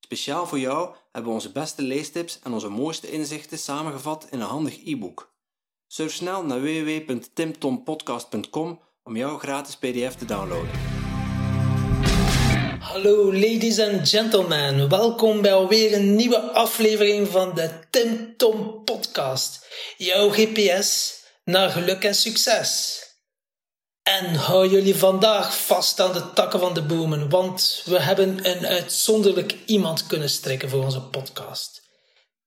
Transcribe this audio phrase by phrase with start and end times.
[0.00, 4.46] Speciaal voor jou hebben we onze beste leestips en onze mooiste inzichten samengevat in een
[4.46, 5.34] handig e-book.
[5.86, 10.70] Surf snel naar www.timtompodcast.com om jouw gratis PDF te downloaden.
[12.80, 19.66] Hallo ladies and gentlemen, welkom bij alweer een nieuwe aflevering van de Tim Tom Podcast.
[19.96, 22.98] Jouw GPS naar geluk en succes.
[24.02, 28.66] En hou jullie vandaag vast aan de takken van de bomen, want we hebben een
[28.66, 31.82] uitzonderlijk iemand kunnen strikken voor onze podcast.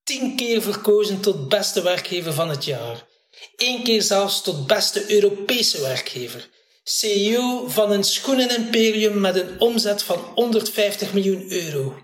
[0.03, 3.07] Tien keer verkozen tot beste werkgever van het jaar.
[3.55, 6.49] Eén keer zelfs tot beste Europese werkgever.
[6.83, 11.95] CEO van een schoenenimperium met een omzet van 150 miljoen euro.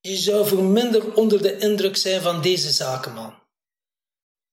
[0.00, 3.34] Je zou voor minder onder de indruk zijn van deze zakenman.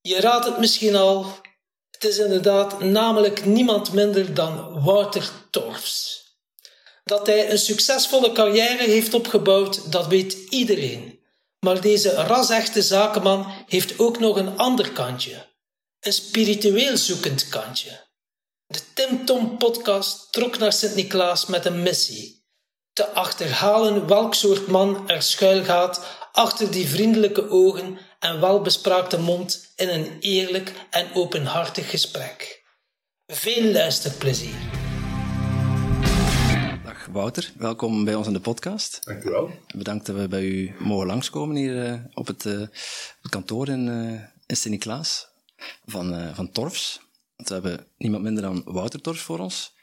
[0.02, 1.41] Je raadt het misschien al,
[2.02, 6.24] het is inderdaad namelijk niemand minder dan Wouter Torfs.
[7.04, 11.20] Dat hij een succesvolle carrière heeft opgebouwd, dat weet iedereen.
[11.60, 15.46] Maar deze rasechte zakenman heeft ook nog een ander kantje.
[16.00, 18.00] Een spiritueel zoekend kantje.
[18.68, 22.46] De Tim Tom podcast trok naar Sint-Niklaas met een missie.
[22.94, 29.90] Te achterhalen welk soort man er schuilgaat achter die vriendelijke ogen en welbespraakte mond in
[29.90, 32.64] een eerlijk en openhartig gesprek.
[33.28, 34.56] Veel luisterplezier.
[36.84, 39.00] Dag Wouter, welkom bij ons in de podcast.
[39.04, 39.52] Dank u wel.
[39.76, 43.88] Bedankt dat we bij u mogen langskomen hier uh, op het, uh, het, kantoor in,
[43.88, 45.28] uh, in Sint-Niklaas
[45.86, 47.02] van, van Torfs.
[47.36, 49.74] Want we hebben niemand minder dan Wouter Torfs voor ons.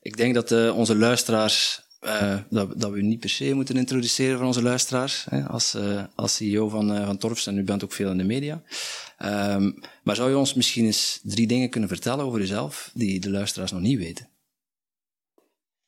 [0.00, 4.46] Ik denk dat onze luisteraars uh, dat, we u niet per se moeten introduceren voor
[4.46, 7.92] onze luisteraars, hè, als, uh, als CEO van, uh, van Torfs, en u bent ook
[7.92, 8.62] veel in de media.
[9.54, 13.30] Um, maar zou je ons misschien eens drie dingen kunnen vertellen over uzelf, die de
[13.30, 14.28] luisteraars nog niet weten?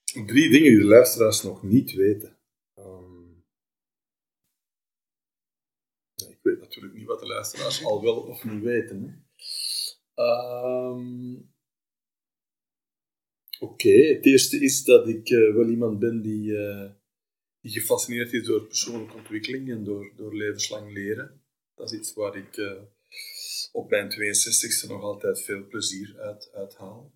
[0.04, 2.38] Drie dingen die de luisteraars nog niet weten.
[2.78, 3.44] Um,
[6.16, 9.26] ik weet natuurlijk niet wat de luisteraars al wel of niet weten.
[10.14, 11.51] Um,
[13.62, 14.14] Oké, okay.
[14.14, 16.90] het eerste is dat ik uh, wel iemand ben die, uh,
[17.60, 21.42] die gefascineerd is door persoonlijke ontwikkeling en door, door levenslang leren.
[21.74, 22.82] Dat is iets waar ik uh,
[23.72, 27.12] op mijn 62e nog altijd veel plezier uit, uit haal.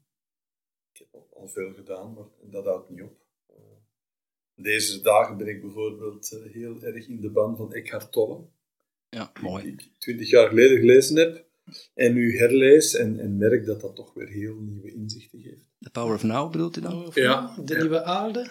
[0.93, 3.25] Ik heb al, al veel gedaan, maar dat houdt niet op.
[4.55, 8.47] Deze dagen ben ik bijvoorbeeld heel erg in de ban van Eckhart Tolle.
[9.09, 9.63] Ja, mooi.
[9.63, 11.46] Die ik twintig jaar geleden gelezen heb.
[11.95, 15.65] En nu herlees en, en merk dat dat toch weer heel nieuwe inzichten geeft.
[15.79, 17.11] The Power of Now bedoelt u dan?
[17.15, 17.57] Ja.
[17.65, 17.81] De ja.
[17.81, 18.51] nieuwe aarde?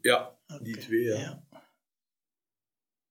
[0.00, 1.18] Ja, die twee, ja.
[1.18, 1.46] ja.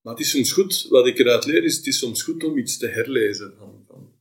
[0.00, 2.58] Maar het is soms goed, wat ik eruit leer, is het is soms goed om
[2.58, 3.54] iets te herlezen.
[3.58, 4.12] Van, van,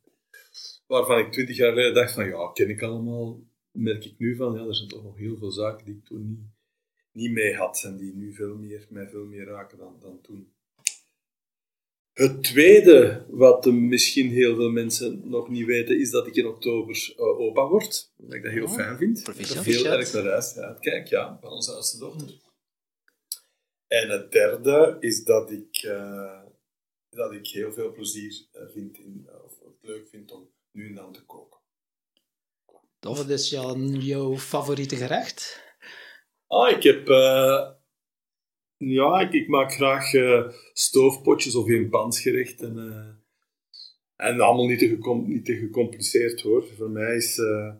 [0.87, 4.53] waarvan ik twintig jaar geleden dacht van, ja, ken ik allemaal, merk ik nu van,
[4.53, 6.39] ja, er zijn toch nog heel veel zaken die ik toen niet,
[7.11, 10.54] niet mee had en die nu veel meer, mij veel meer raken dan, dan toen.
[12.15, 17.13] Het tweede, wat misschien heel veel mensen nog niet weten, is dat ik in oktober
[17.17, 18.11] uh, opa word.
[18.17, 19.23] Dat ik dat heel fijn vind.
[19.23, 19.65] Proficiat.
[19.65, 22.39] Heel erg naar huis uitkijk, ja, van onze oudste dochter.
[23.87, 26.41] En het derde is dat ik, uh,
[27.09, 31.13] dat ik heel veel plezier vind in, of het leuk vind om nu en dan
[31.13, 31.59] te koken.
[32.99, 33.17] Tof.
[33.17, 35.63] Wat is jouw, jouw favoriete gerecht?
[36.47, 37.09] Ah, ik heb...
[37.09, 37.69] Uh,
[38.77, 42.77] ja, ik, ik, maak graag uh, stoofpotjes of eenpansgerechten.
[42.77, 46.67] Uh, en allemaal niet te, gecom niet te gecompliceerd hoor.
[46.77, 47.73] Voor mij is uh,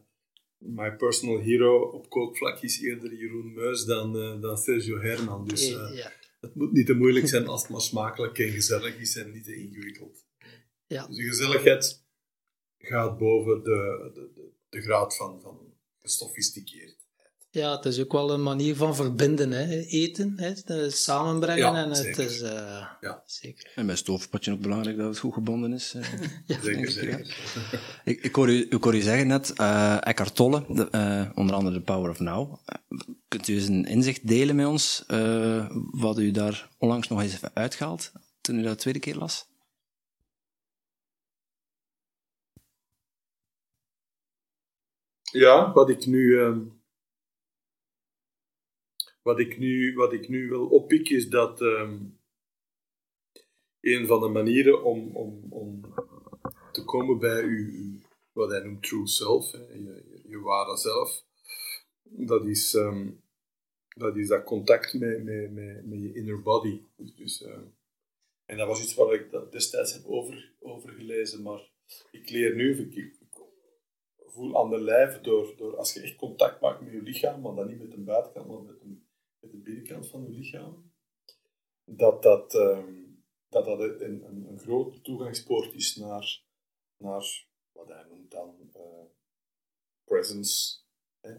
[0.57, 5.47] my personal hero op kookvlak is eerder Jeroen Meus dan, dan Sergio Herman.
[5.47, 6.11] Dus ja.
[6.41, 9.43] het moet niet te moeilijk zijn als het maar smakelijk en gezellig is en niet
[9.43, 10.25] te ingewikkeld.
[10.87, 11.07] Ja.
[11.07, 12.03] Dus de gezelligheid
[12.77, 17.04] gaat boven de, de, de, de graad van, van gesofisticeerd.
[17.55, 19.79] Ja, het is ook wel een manier van verbinden, hè.
[19.79, 20.89] eten, hè.
[20.89, 21.73] samenbrengen.
[21.73, 22.25] Ja, en het zeker.
[22.25, 22.49] is uh,
[23.01, 23.23] ja.
[23.25, 23.71] zeker.
[23.75, 25.93] En bij stoofpotje ook belangrijk dat het goed gebonden is.
[25.95, 26.03] Uh,
[26.45, 27.37] ja, zeker, zeker.
[28.03, 31.55] Ik, ik, hoor u, ik hoor u zeggen net, uh, Eckhart Tolle, de, uh, onder
[31.55, 32.55] andere The Power of Now.
[33.27, 35.05] kunt u eens een inzicht delen met ons,
[35.91, 38.11] wat u daar onlangs nog eens heeft uitgehaald,
[38.41, 39.47] toen u dat de tweede keer las?
[45.21, 46.39] Ja, wat ik nu...
[49.25, 52.19] Wat ik nu, wat ik nu wil oppik is dat um,
[53.81, 55.81] een van de manieren om, om, om
[56.71, 57.99] te komen bij je,
[58.31, 61.23] wat hij noemt true self, je, je, ware zelf,
[62.03, 63.11] dat is, ehm,
[63.87, 66.81] dat is dat contact met, met, met, met je inner body.
[66.95, 67.65] Dus, ehm,
[68.45, 71.69] en dat was iets waar ik dat destijds heb over, over gelezen, maar
[72.11, 73.13] ik leer nu, ik,
[74.17, 77.55] voel aan de lijf, door, door als je echt contact maakt met je lichaam, maar
[77.55, 79.03] dan niet met de buitenkant, maar met de
[79.65, 80.91] binnenkant van je lichaam,
[81.83, 86.43] dat dat, um, dat, dat een, een, grote toegangspoort is naar,
[86.97, 89.05] naar wat hij noemt dan uh,
[90.03, 90.77] presence,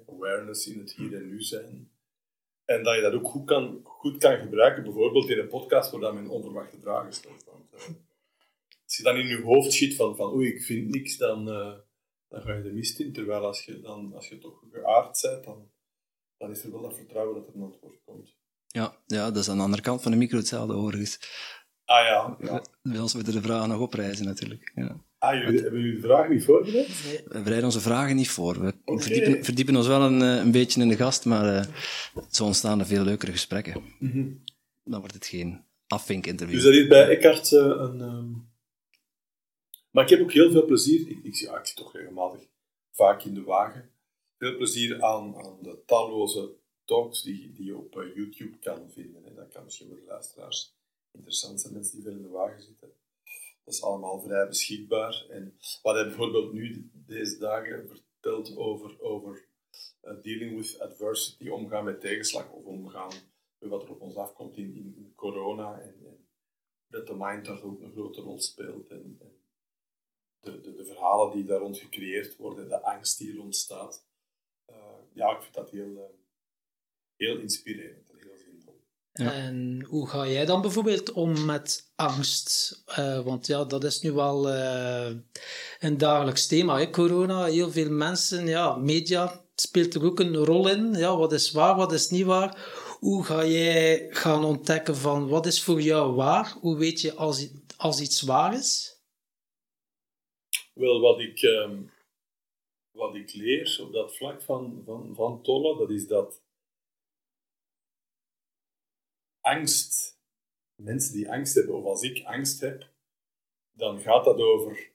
[0.07, 1.91] awareness in het hier en nu zijn.
[2.65, 6.15] En dat je dat ook goed kan, goed kan gebruiken, bijvoorbeeld in een podcast waar
[6.15, 7.45] men onverwachte vragen stelt.
[7.45, 7.81] Want, uh,
[8.85, 11.79] als je dan in je hoofd schiet van, van oei, ik vind niks, dan, uh,
[12.29, 13.13] dan ga je de mist in.
[13.13, 15.71] Terwijl als je, dan, als je toch geaard bent, dan,
[16.39, 18.35] dan is er wel dat vertrouwen dat er een antwoord komt.
[18.67, 21.19] Ja, ja, dat is aan de andere kant van de micro hetzelfde overigens.
[21.85, 22.37] Ah ja.
[22.41, 22.63] ja.
[22.83, 24.73] Bij ons de vragen nog oprijzen natuurlijk.
[24.75, 25.01] Ja.
[25.19, 27.05] Ah, jullie, hebben jullie de vragen niet voorbereid?
[27.05, 27.21] Nee.
[27.25, 28.61] We bereiden onze vragen niet voor.
[28.61, 29.03] We okay.
[29.03, 31.65] verdiepen, verdiepen, ons wel een, eh, een beetje in de gast, maar uh,
[32.31, 33.83] zo ontstaan er veel leukere gesprekken.
[33.99, 34.43] Mm -hmm.
[34.85, 36.57] Dan wordt het geen afvinkinterview.
[36.57, 38.01] Dus dat is bij Eckhart uh, een...
[38.01, 38.55] Um...
[39.91, 41.09] Maar ik heb ook heel veel plezier...
[41.09, 42.41] Ik, ik, ja, ik zit toch regelmatig
[42.93, 43.91] vaak in de wagen.
[44.39, 49.25] Veel plezier aan, aan de talloze talks die, die je op YouTube kan vinden.
[49.25, 49.35] Hè.
[49.35, 50.77] Dat kan misschien voor de luisteraars
[51.11, 52.93] interessant zijn, mensen die veel in de wagen zitten.
[53.65, 55.27] Dat is allemaal vrij beschikbaar.
[55.29, 59.49] En wat hij bijvoorbeeld nu deze dagen vertelt over, over
[60.03, 63.13] uh, dealing with adversity, omgaan met tegenslag of omgaan
[63.59, 65.81] met wat er op ons afkomt in, in, corona.
[65.81, 66.29] En, en,
[66.89, 68.89] dat de mind daar ook een grote rol speelt.
[68.89, 69.45] En, en
[70.41, 74.06] de, de, de, verhalen die daar rond gecreëerd worden, de angst die er ontstaat.
[75.17, 76.01] Ja, ik vind dat heel, uh,
[77.17, 78.05] heel inspirerend.
[79.13, 79.33] Ja.
[79.33, 82.83] En hoe ga jij dan bijvoorbeeld om met angst?
[82.99, 85.11] Uh, want ja, dat is nu wel uh,
[85.79, 86.91] een dagelijks thema, hè?
[86.91, 87.45] corona.
[87.45, 90.95] Heel veel mensen, ja, media speelt er ook een rol in.
[90.95, 92.59] Ja, wat is waar, wat is niet waar?
[92.99, 96.57] Hoe ga jij gaan ontdekken van wat is voor jou waar?
[96.61, 99.01] Hoe weet je als, als iets waar is?
[100.73, 101.91] Wel, wat ik, um,
[102.97, 106.43] wat ik leer op dat vlak van, van, van Tolle, dat is dat
[109.41, 110.21] angst,
[110.75, 112.91] mensen die angst hebben, of als ik angst heb,
[113.73, 114.93] dan gaat dat over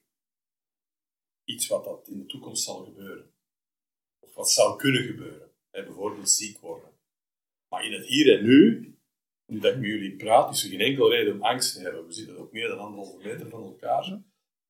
[1.44, 3.34] iets wat dat in de toekomst zal gebeuren.
[4.18, 5.50] Of wat zou kunnen gebeuren.
[5.70, 6.90] bijvoorbeeld ziek worden.
[7.68, 8.94] Maar in het hier en nu,
[9.46, 12.06] nu dat ik met jullie praat, is er geen enkel reden om angst te hebben.
[12.06, 14.22] We zitten ook meer dan anderhalve meter van elkaar.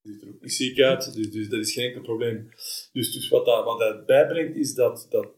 [0.03, 2.49] Ziet er ook niet ziek uit, dus, dus dat is geen enkel probleem.
[2.93, 5.35] Dus, dus wat, dat, wat dat bijbrengt, is dat, dat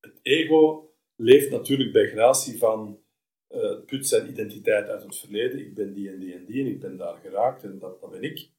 [0.00, 3.02] het ego leeft natuurlijk bij gratie van
[3.50, 5.58] uh, put zijn identiteit uit het verleden.
[5.58, 8.10] Ik ben die en die en die en ik ben daar geraakt en dat, dat
[8.10, 8.50] ben ik.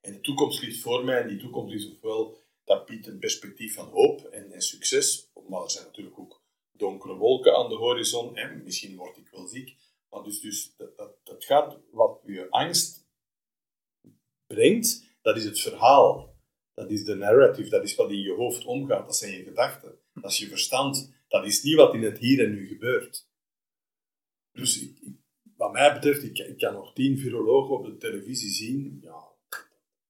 [0.00, 3.74] En de toekomst ligt voor mij en die toekomst is ofwel, dat biedt een perspectief
[3.74, 8.36] van hoop en, en succes, maar er zijn natuurlijk ook donkere wolken aan de horizon
[8.36, 9.76] en misschien word ik wel ziek.
[10.10, 13.03] Maar dus, dus dat, dat gaat, wat je angst
[14.54, 16.32] brengt, dat is het verhaal.
[16.74, 19.98] Dat is de narrative, dat is wat in je hoofd omgaat, dat zijn je gedachten.
[20.14, 23.28] Dat is je verstand, dat is niet wat in het hier en nu gebeurt.
[24.52, 25.14] Dus ik,
[25.56, 28.98] wat mij betreft, ik, ik, kan nog tien virologen op de televisie zien.
[29.02, 29.32] Ja,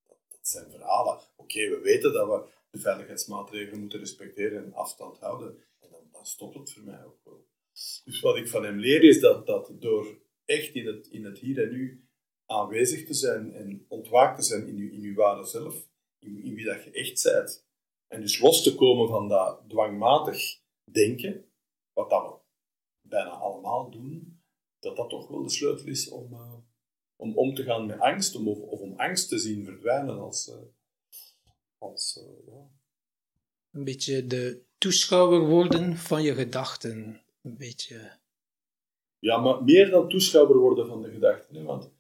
[0.07, 1.21] dat, zijn verhalen.
[1.37, 5.59] Oké, we weten dat we de veiligheidsmaatregelen moeten respecteren en afstand houden.
[5.81, 7.47] En dan, dan stopt het voor mij ook wel.
[8.05, 11.39] Dus wat ik van hem leer is dat, dat door echt in het, in het
[11.39, 12.04] hier en nu
[12.55, 16.55] aanwezig te zijn en ontwaakt te zijn in je, in uw ware zelf, in, in
[16.55, 17.67] wie dat je echt bent,
[18.07, 21.45] en dus los te komen van dat dwangmatig denken,
[21.93, 22.39] wat dat we
[23.09, 24.43] bijna allemaal doen,
[24.79, 26.55] dat dat toch wel de sleutel is om, uh,
[27.17, 30.49] om om te gaan met angst, om, of, of, om angst te zien verdwijnen als...
[30.49, 30.55] Uh,
[31.79, 32.71] als uh, ja.
[33.71, 37.23] Een beetje de toeschouwer worden van je gedachten.
[37.43, 38.19] Een beetje...
[39.19, 41.57] Ja, maar meer dan toeschouwer worden van de gedachten.
[41.57, 41.63] Hè?
[41.63, 41.93] Want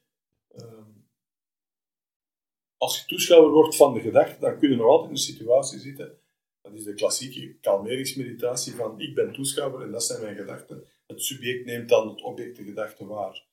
[2.84, 5.78] als je toeschouwer wordt van de gedachten, dan kun je nog altijd in een situatie
[5.78, 6.18] zitten.
[6.60, 10.84] Dat is de klassieke kalmeringsmeditatie van ik ben toeschouwer en dat zijn mijn gedachten.
[11.06, 13.46] Het subject neemt dan het object de gedachte waar.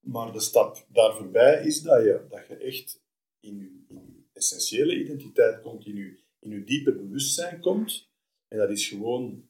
[0.00, 3.02] Maar de stap daar voorbij is dat je, dat je echt
[3.40, 8.10] in je, in essentiële identiteit komt, in je, in je diepe bewustzijn komt.
[8.48, 9.48] En dat is gewoon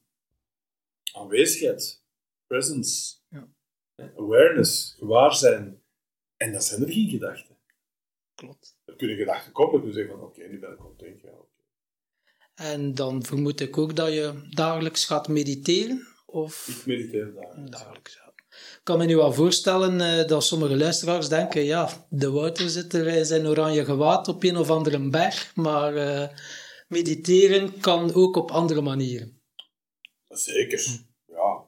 [1.12, 2.04] aanwezigheid,
[2.46, 3.49] presence, ja.
[4.16, 5.82] awareness, gewaar zijn.
[6.37, 7.55] En dat zijn er geen gedachten.
[8.37, 8.76] Klopt.
[8.85, 11.21] Er kunnen gedachten komen, dus zeggen van oké, nu ben ik content.
[11.21, 11.64] Ja, okay.
[12.55, 16.07] En dan vermoed ik ook dat je dagelijks gaat mediteren.
[16.26, 16.69] Of...
[16.69, 17.71] Ik mediteer dagelijks.
[17.71, 18.25] dagelijks ja.
[18.49, 22.93] Ik kan me nu wel voorstellen uh, dat sommige luisteraars denken, ja, de Wouter zit
[22.93, 26.28] er in zijn oranje gewaad op een of andere berg, maar uh,
[26.88, 29.40] mediteren kan ook op andere manieren.
[30.28, 30.87] Zeker,
[31.26, 31.64] ja.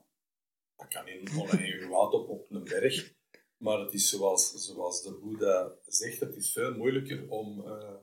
[0.76, 3.12] Dat kan in een oranje gewaad op, op een berg,
[3.58, 7.94] maar het is zoals, zoals de Boeddha zegt, het is veel moeilijker om, uh,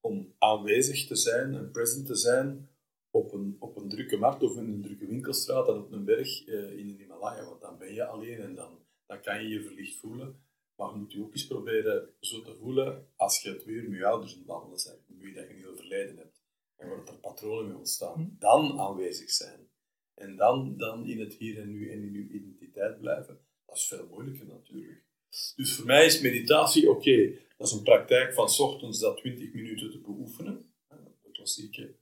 [0.00, 2.68] om aanwezig te zijn en present te zijn
[3.10, 6.46] op een, op een drukke markt of in een drukke winkelstraat dan op een berg
[6.46, 9.62] uh, in de Himalaya, want dan ben je alleen en dan, dan kan je je
[9.62, 10.44] verlicht voelen.
[10.76, 13.98] Maar je moet je ook eens proberen zo te voelen als je twee uur met
[13.98, 16.42] je ouders het babbelen bent, nu dat je niet overlijden hebt
[16.76, 18.22] en waar er patronen mee ontstaan.
[18.22, 18.38] Hm.
[18.38, 19.68] Dan aanwezig zijn.
[20.14, 23.45] En dan, dan in het hier en nu en in je identiteit blijven.
[23.76, 25.04] Is veel moeilijker natuurlijk.
[25.56, 27.38] Dus voor mij is meditatie oké.
[27.56, 30.74] Dat is een praktijk van s ochtends dat 20 minuten te beoefenen.
[31.22, 31.96] De klassieke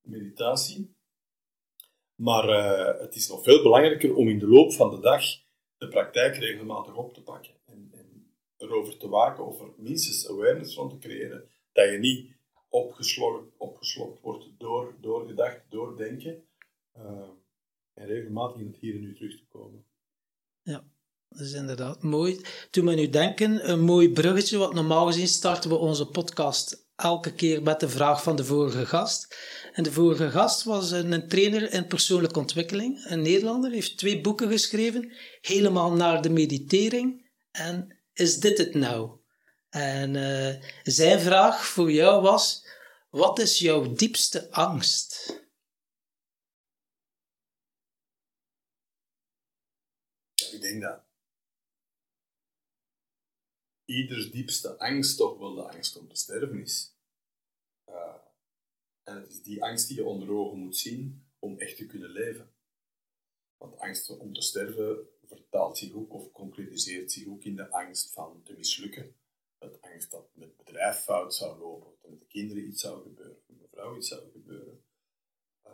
[0.00, 0.94] meditatie.
[2.14, 5.24] Maar uh, het is nog veel belangrijker om in de loop van de dag
[5.76, 7.54] de praktijk regelmatig op te pakken.
[7.64, 11.48] En, en erover te waken of er minstens awareness van te creëren.
[11.72, 12.34] Dat je niet
[12.68, 16.48] opgeslokt, wordt door, door gedachten, door denken.
[16.96, 17.28] Uh,
[17.94, 19.84] en regelmatig in het hier en nu terug te komen.
[20.62, 20.84] Ja,
[21.28, 22.40] dat is inderdaad mooi.
[22.70, 27.34] Toen we nu denken, een mooi bruggetje, want normaal gezien starten we onze podcast elke
[27.34, 29.36] keer met de vraag van de vorige gast.
[29.72, 34.48] En de vorige gast was een trainer in persoonlijke ontwikkeling, een Nederlander, heeft twee boeken
[34.48, 39.10] geschreven, helemaal naar de meditering en Is dit het nou?
[39.68, 42.66] En uh, zijn vraag voor jou was,
[43.10, 45.34] wat is jouw diepste angst?
[50.52, 51.05] Ik denk dat
[53.86, 56.94] ieders diepste angst toch wel de angst om te sterven is.
[57.88, 58.14] Uh,
[59.02, 62.10] en het is die angst die je onder ogen moet zien om echt te kunnen
[62.10, 62.54] leven.
[63.56, 68.12] Want angst om te sterven vertaalt zich ook of concretiseert zich ook in de angst
[68.12, 69.16] van te mislukken.
[69.58, 73.42] Het angst dat het bedrijf fout zou lopen, dat met de kinderen iets zou gebeuren,
[73.46, 74.84] met de vrouw iets zou gebeuren.
[75.66, 75.72] Uh,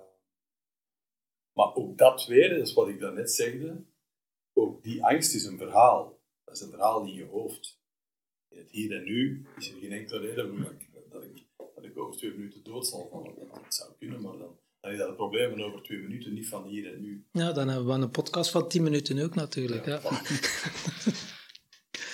[1.53, 3.85] maar ook dat weer, dat is wat ik daarnet zegde,
[4.53, 6.21] ook die angst is een verhaal.
[6.45, 7.82] Dat is een verhaal in je hoofd.
[8.53, 11.85] In het hier en nu is er geen enkele reden dat ik, dat ik, dat
[11.85, 13.35] ik over twee minuten dood zal vallen.
[13.49, 16.65] Dat zou kunnen, maar dan, dan is dat het probleem over twee minuten, niet van
[16.65, 17.27] hier en nu.
[17.33, 19.87] Ja, dan hebben we een podcast van tien minuten ook natuurlijk.
[19.87, 20.01] Ja,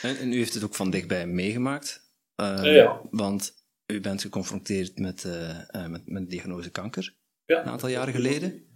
[0.21, 2.13] en, u heeft het ook van dichtbij meegemaakt.
[2.41, 3.55] Uh, ja, Want
[3.87, 7.17] u bent geconfronteerd met, uh, uh, met, met diagnose kanker.
[7.45, 7.61] Ja.
[7.61, 8.67] Een aantal jaren geleden.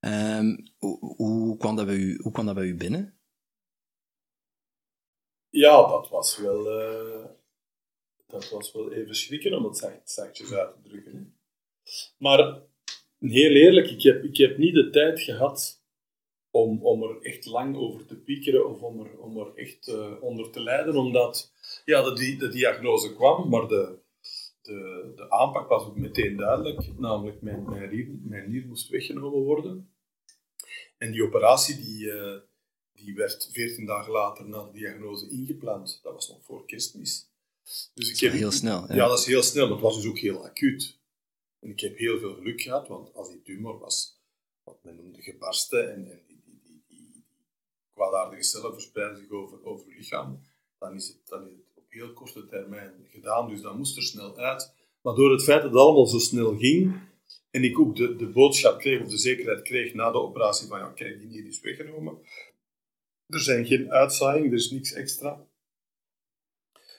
[0.00, 3.19] Um, hoe, hoe, kwam dat bij u, hoe kwam dat bij u binnen?
[5.50, 7.26] Ja, dat was wel, uh,
[8.26, 11.38] dat was wel even schrikken om het zachtjes uit te drukken.
[12.18, 12.62] Maar
[13.18, 15.82] heel eerlijk, ik heb, ik heb niet de tijd gehad
[16.50, 20.22] om, om er echt lang over te piekeren of om er, om er echt uh,
[20.22, 21.52] onder te lijden, omdat
[21.84, 23.98] ja, de, de diagnose kwam, maar de,
[24.62, 29.42] de, de aanpak was ook meteen duidelijk, namelijk mijn, mijn, nier, mijn nier moest weggenomen
[29.42, 29.92] worden.
[30.98, 32.36] En die operatie die, uh,
[33.04, 36.00] die werd 14 dagen later na de diagnose ingepland.
[36.02, 37.28] Dat was nog voor kerstmis.
[37.94, 38.84] Dus ik heb, heel snel.
[38.88, 38.94] Ja.
[38.94, 39.08] ja.
[39.08, 40.98] dat is heel snel, maar het was dus ook heel acuut.
[41.60, 44.20] En ik heb heel veel geluk gehad, want als die tumor was,
[44.64, 47.24] wat men noemde gebarsten, en, en die, die, die, die,
[47.94, 50.40] kwaadaardige cellen verspreiden zich over, over het lichaam,
[50.78, 53.48] dan is, het, dan is het op heel korte termijn gedaan.
[53.48, 54.74] Dus dat moest er snel uit.
[55.00, 57.08] Maar door het feit dat het allemaal zo snel ging,
[57.50, 60.78] en ik ook de, de boodschap kreeg, of de zekerheid kreeg na de operatie van,
[60.78, 62.18] ja, kijk, die nier is weggenomen.
[63.30, 65.46] Er zijn geen uitzaaiingen, er is niks extra.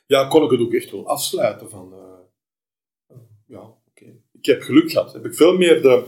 [0.05, 4.21] Ja, kon ik het ook echt wel afsluiten van, uh, ja, oké.
[4.31, 5.13] Ik heb geluk gehad.
[5.13, 6.07] Heb ik veel meer de,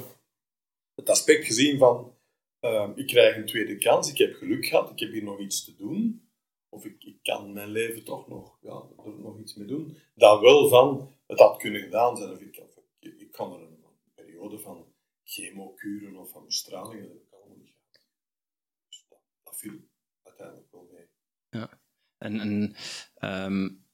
[0.95, 2.17] het aspect gezien van,
[2.61, 5.65] uh, ik krijg een tweede kans, ik heb geluk gehad, ik heb hier nog iets
[5.65, 6.27] te doen.
[6.69, 8.83] Of ik, ik kan mijn leven toch nog, ja,
[9.17, 9.97] nog iets mee doen.
[10.15, 12.55] Dan wel van, het had kunnen gedaan zijn, of ik,
[12.99, 17.75] ik, kan er een van chemokuren of van bestralingen, dat heb niet.
[18.87, 19.73] Dus dat, dat viel
[20.37, 21.07] uiteindelijk wel mee.
[21.49, 21.79] Ja,
[22.17, 22.75] en, en
[23.45, 23.85] um,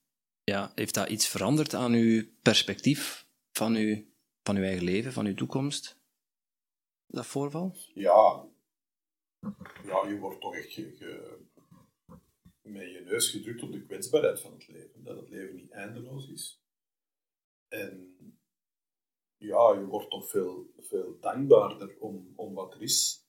[0.44, 4.06] ja, heeft dat iets veranderd aan uw perspectief van uw,
[4.44, 5.98] van uw eigen leven, van uw toekomst?
[7.08, 7.76] Dat voorval?
[7.94, 8.48] Ja,
[9.84, 11.38] ja je wordt toch echt ge,
[12.62, 15.04] met je neus gedrukt op de kwetsbaarheid van het leven.
[15.04, 16.62] Dat het leven niet eindeloos is.
[17.68, 18.16] En
[19.38, 23.28] ja, je wordt toch veel, veel dankbaarder om, om wat er is.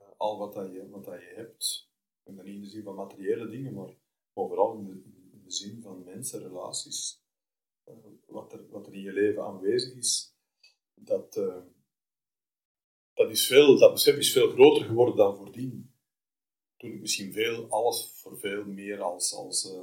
[0.00, 1.89] Uh, al wat, dat je, wat dat je hebt.
[2.36, 3.94] Dan niet in de zin van materiële dingen, maar,
[4.34, 7.22] vooral in de, in de zin van mensen, relaties.
[7.88, 7.94] Uh,
[8.26, 10.34] wat, er, wat er in je leven aanwezig is.
[10.94, 11.62] Dat, uh,
[13.14, 15.94] dat, is veel, dat besef is veel groter geworden dan voordien.
[16.76, 19.82] toen ik misschien veel, alles voor veel meer als, als uh,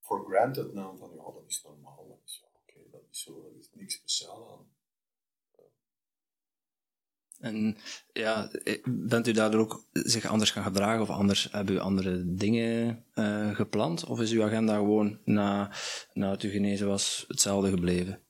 [0.00, 0.98] for granted nam.
[0.98, 2.06] Van ja, dat is normaal.
[2.08, 4.69] Dat is, ja, oké, dat is zo, dat is niks speciaal aan.
[7.40, 7.76] En
[8.12, 8.50] ja,
[8.84, 13.54] bent u daardoor ook zich anders gaan gedragen of anders, hebben u andere dingen uh,
[13.54, 14.04] gepland?
[14.04, 15.72] Of is uw agenda gewoon na,
[16.12, 18.22] na u genezen was hetzelfde gebleven?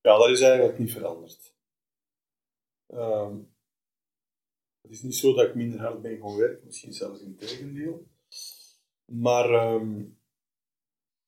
[0.00, 1.54] Ja, dat is eigenlijk niet veranderd.
[2.88, 3.54] Um,
[4.80, 8.08] het is niet zo dat ik minder hard ben gaan werken, misschien zelfs in tegendeel.
[9.04, 10.18] Maar um,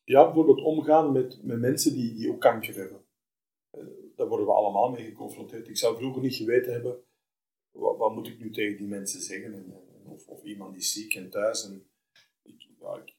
[0.04, 3.04] ja, bijvoorbeeld omgaan met, met mensen die, die ook kanker hebben.
[3.72, 5.68] Uh, daar worden we allemaal mee geconfronteerd.
[5.68, 7.02] Ik zou vroeger niet geweten hebben,
[7.70, 9.54] wat, wat moet ik nu tegen die mensen zeggen?
[9.54, 9.74] En,
[10.04, 11.64] of, of, iemand die ziek en thuis.
[11.64, 11.86] En
[12.42, 13.14] ik, ik,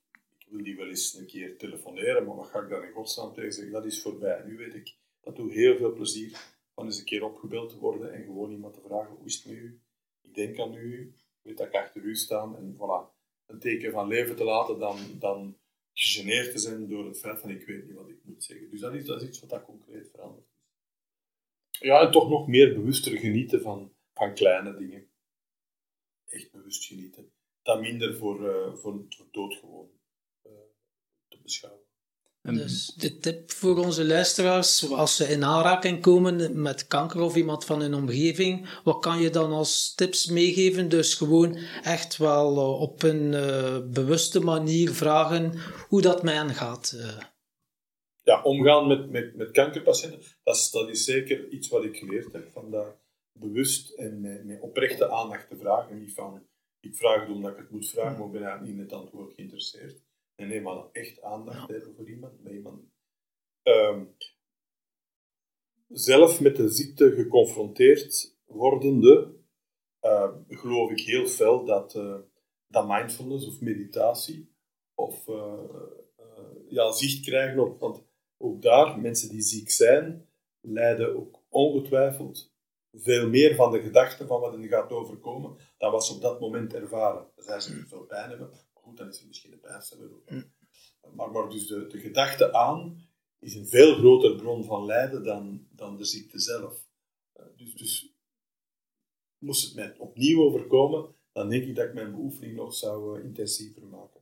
[0.48, 3.54] wil die wel eens een keer telefoneren, maar wat ga ik daar in godsnaam tegen
[3.54, 3.74] zeggen?
[3.74, 4.44] Dat is voorbij.
[4.46, 6.38] Nu weet ik, dat doet heel veel plezier
[6.74, 9.46] van eens een keer opgebeld te worden en gewoon iemand te vragen, hoe is het
[9.46, 9.82] met u?
[10.22, 13.12] Ik denk aan u, weet dat ik achter u sta en voilà.
[13.46, 15.58] Een teken van leven te laten dan, dan
[15.94, 18.70] gegeneerd te zijn door het feit van ik weet niet wat ik moet zeggen.
[18.70, 20.53] Dus dat is, dat is iets wat dat concreet verandert.
[21.84, 25.08] Ja, en toch nog meer bewuster genieten van, van kleine dingen.
[26.28, 27.32] Echt bewust genieten.
[27.62, 29.90] Dat minder voor, uh, voor, voor doodgewoon
[30.46, 30.52] uh,
[31.28, 31.82] te beschouwen.
[32.42, 37.66] Dus de tip voor onze luisteraars, als ze in aanraking komen met kanker of iemand
[37.66, 40.90] van hun omgeving, wat kan je dan als tips meegeven?
[40.90, 43.30] Dus gewoon echt wel uh, op een
[43.92, 45.54] bewuste manier vragen
[45.88, 46.96] hoe dat met hen gaat
[48.24, 52.34] ja, omgaan met, met, met kankerpatiënten, dat is, dat is zeker iets wat ik geleerd
[52.34, 52.52] heb.
[52.52, 52.96] Van daar
[53.32, 56.00] bewust en met, met oprechte aandacht te vragen.
[56.00, 56.48] Niet van,
[56.80, 59.02] ik vraag het omdat ik het moet vragen, maar ik ben eigenlijk niet in het
[59.02, 60.02] antwoord geïnteresseerd.
[60.36, 62.34] En nee, maar echt aandacht hebben voor iemand.
[62.50, 62.82] Iemand.
[63.64, 64.16] Um,
[65.88, 69.34] zelf met de ziekte geconfronteerd wordende,
[70.02, 72.20] uh, geloof ik heel fel dat, uh,
[72.68, 74.52] dat mindfulness of meditatie
[74.96, 75.60] of uh,
[76.68, 77.80] ja, zicht krijgen op.
[77.80, 78.04] Want
[78.44, 80.28] ook daar, mensen die ziek zijn,
[80.62, 82.52] lijden ook ongetwijfeld
[82.94, 86.40] veel meer van de gedachten van wat hen gaat overkomen, dan wat ze op dat
[86.40, 87.28] moment ervaren.
[87.36, 90.14] Dan zijn ze niet veel pijn hebben, maar goed, dan is er misschien een pijnstiller
[90.14, 90.30] ook.
[90.30, 90.52] Mm.
[91.16, 93.08] Maar, maar dus de, de gedachte aan
[93.40, 96.88] is een veel grotere bron van lijden dan, dan de ziekte zelf.
[97.34, 98.14] Eh, dus, dus
[99.38, 103.26] moest het mij opnieuw overkomen, dan denk ik dat ik mijn beoefening nog zou uh,
[103.26, 104.22] intensiever maken.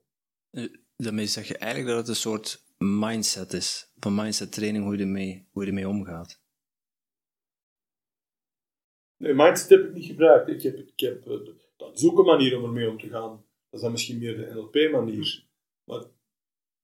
[0.49, 3.90] Eh, daarmee zeg je eigenlijk dat het een soort mindset is.
[4.01, 6.41] Van mindset training, hoe je ermee, hoe je ermee omgaat.
[9.17, 10.49] Nee, mindset heb ik niet gebruikt.
[10.49, 11.39] Ik heb, ik heb, eh,
[11.77, 13.29] dat is ook een manier om ermee om te gaan.
[13.29, 15.45] Dat is dan misschien meer de NLP-manier.
[15.83, 16.03] Maar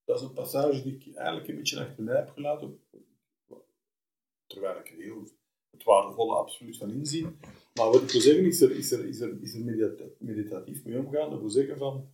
[0.04, 2.80] dat is een passage die ik eigenlijk een beetje achter mij heb gelaten.
[4.46, 5.28] Terwijl ik er heel
[5.72, 7.40] het waardevolle absoluut van inzien.
[7.74, 9.64] Maar wat ik wil zeggen, is er, is er, is er, is er
[10.20, 11.30] meditatief mee omgaan.
[11.30, 12.12] Dat wil zeggen van,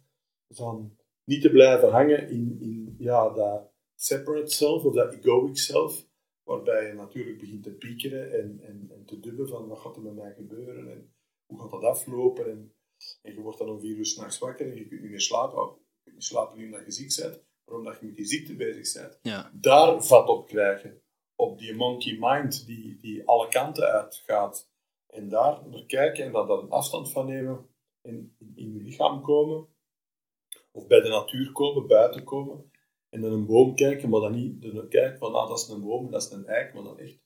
[0.50, 3.73] van niet te blijven hangen in, in ja, dat
[4.04, 6.06] separate self of dat egoic self,
[6.44, 10.02] waarbij je natuurlijk begint te piekeren en, en, en te dubben van wat gaat er
[10.02, 11.14] met mij gebeuren en
[11.46, 12.74] hoe gaat dat aflopen en,
[13.22, 15.58] en je wordt dan om vier uur s'nachts wakker en je kunt niet meer slapen.
[15.60, 18.56] Je kunt niet slapen niet omdat je ziek bent, maar omdat je met die ziekte
[18.56, 19.20] bezig bent.
[19.22, 19.52] Ja.
[19.54, 21.02] Daar vat op krijgen.
[21.36, 24.72] Op die monkey mind die, die alle kanten uitgaat.
[25.08, 27.68] En daar naar kijken en daar dan afstand van nemen.
[28.02, 29.68] En in, in je lichaam komen.
[30.72, 32.72] Of bij de natuur komen, buiten komen
[33.14, 36.12] en naar een boom kijken, maar dan niet kijken van ah, dat is een boom,
[36.12, 37.18] dat is een eik, maar dan echt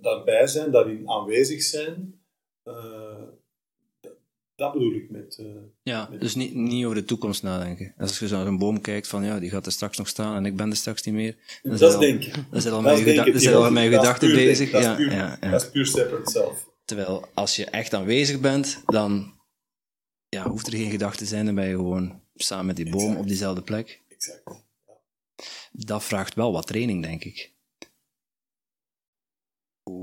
[0.00, 2.20] daarbij zijn, daarin aanwezig zijn.
[2.64, 3.22] Uh,
[4.54, 5.38] dat bedoel ik met...
[5.40, 5.46] Uh,
[5.82, 7.94] ja, dus niet, niet over de toekomst nadenken.
[7.96, 10.36] Als je zo naar een boom kijkt van ja, die gaat er straks nog staan
[10.36, 11.36] en ik ben er straks niet meer.
[11.62, 12.46] Dan dat is denken.
[12.50, 12.82] Dan zit al
[13.70, 14.70] met je gedachten bezig.
[14.70, 15.50] Dat, ja, puur, ja, ja.
[15.50, 16.70] dat is puur separate self.
[16.84, 19.34] Terwijl als je echt aanwezig bent, dan
[20.28, 23.16] ja, hoeft er geen gedachte te zijn, dan ben je gewoon samen met die boom
[23.16, 24.00] op diezelfde plek.
[24.08, 24.70] Exact
[25.72, 27.54] dat vraagt wel wat training, denk ik.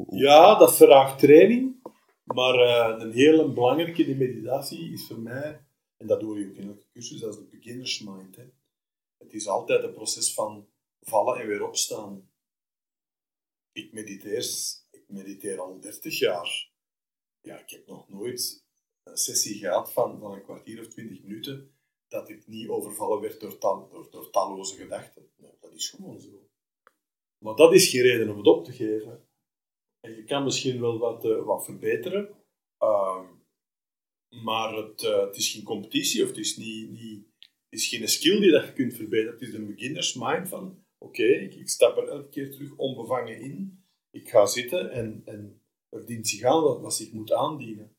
[0.10, 1.78] Ja, dat vraagt training.
[2.24, 5.66] Maar uh, een hele belangrijke die meditatie is voor mij,
[5.98, 8.06] en dat doe je ook in elke cursus, is de beginner's.
[9.18, 10.68] Het is altijd een proces van
[11.02, 12.30] vallen en weer opstaan.
[13.72, 14.46] Ik mediteer,
[14.92, 16.72] ik mediteer al 30 jaar.
[17.42, 18.66] Ja, ik heb nog nooit
[19.04, 21.79] een sessie gehad van, van een kwartier of twintig minuten
[22.10, 25.30] dat ik niet overvallen werd door, tal, door, door talloze gedachten.
[25.60, 26.50] dat is gewoon zo.
[27.44, 29.28] Maar dat is geen reden om het op te geven.
[30.00, 32.30] En je kan misschien wel wat, uh, wat verbeteren,
[32.84, 33.30] uh,
[34.44, 37.26] maar het, uh, het, is geen competitie of het is, niet, niet,
[37.70, 39.34] is geen skill die dat je kunt verbeteren.
[39.34, 43.40] Het is een beginners mind van oké, ik, ik, stap er elke keer terug onbevangen
[43.40, 43.84] in.
[44.10, 47.98] Ik ga zitten en, en er dient zich aan wat, wat zich moet aandienen.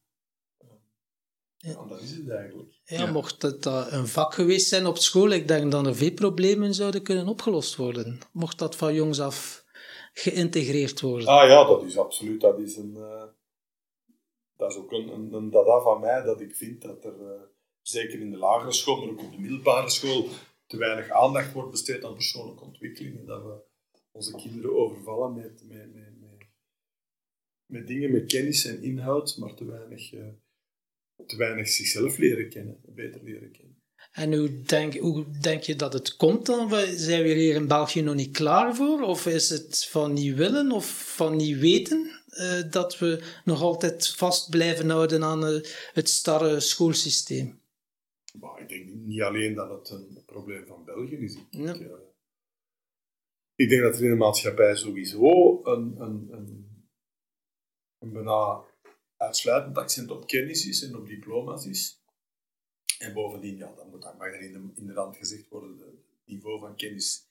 [1.62, 1.84] Ja.
[1.88, 2.80] dat is het eigenlijk.
[2.84, 6.12] Ja, mocht het uh, een vak geweest zijn op school, ik denk dat er veel
[6.12, 8.18] problemen zouden kunnen opgelost worden.
[8.32, 9.64] Mocht dat van jongs af
[10.12, 11.28] geïntegreerd worden.
[11.28, 12.40] Ah ja, dat is absoluut.
[12.40, 13.24] Dat is, een, uh,
[14.56, 17.42] dat is ook een, een, een, dada van mij dat ik vind dat er, uh,
[17.82, 20.28] zeker in de lagere school, maar ook op de middelbare school,
[20.66, 23.18] te weinig aandacht wordt besteed aan persoonlijke ontwikkeling.
[23.18, 23.62] En dat we
[24.10, 26.48] onze kinderen overvallen met, met, met, met,
[27.66, 30.28] met dingen met kennis en inhoud, maar te weinig, uh,
[31.26, 33.70] te weinig zichzelf leren kennen, beter leren kennen.
[34.12, 36.70] En hoe denk, hoe denk je dat het komt dan?
[36.86, 39.02] Zijn we hier in België nog niet klaar voor?
[39.02, 44.08] Of is het van niet willen of van niet weten uh, dat we nog altijd
[44.08, 45.60] vast blijven houden aan uh,
[45.92, 47.60] het starre schoolsysteem?
[48.40, 51.34] Maar ik denk niet alleen dat het een probleem van België is.
[51.34, 51.74] Ik, ja.
[51.74, 51.92] ik, uh,
[53.54, 56.84] ik denk dat er in de maatschappij sowieso een, een, een,
[57.98, 58.64] een bijna
[59.20, 62.02] uitsluitend accent op kennis is en op diploma's is.
[62.98, 65.78] En bovendien, ja, dan moet, dat mag er in de, in de rand gezegd worden,
[65.78, 67.28] het niveau van kennis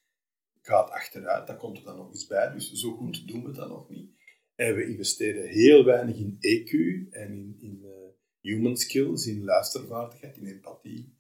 [0.62, 1.48] gaat achteruit.
[1.48, 4.12] Daar komt er dan nog eens bij, dus zo goed doen we dat nog niet.
[4.56, 6.72] En we investeren heel weinig in EQ
[7.12, 7.92] en in, in uh,
[8.40, 11.18] human skills, in luistervaardigheid, in empathie,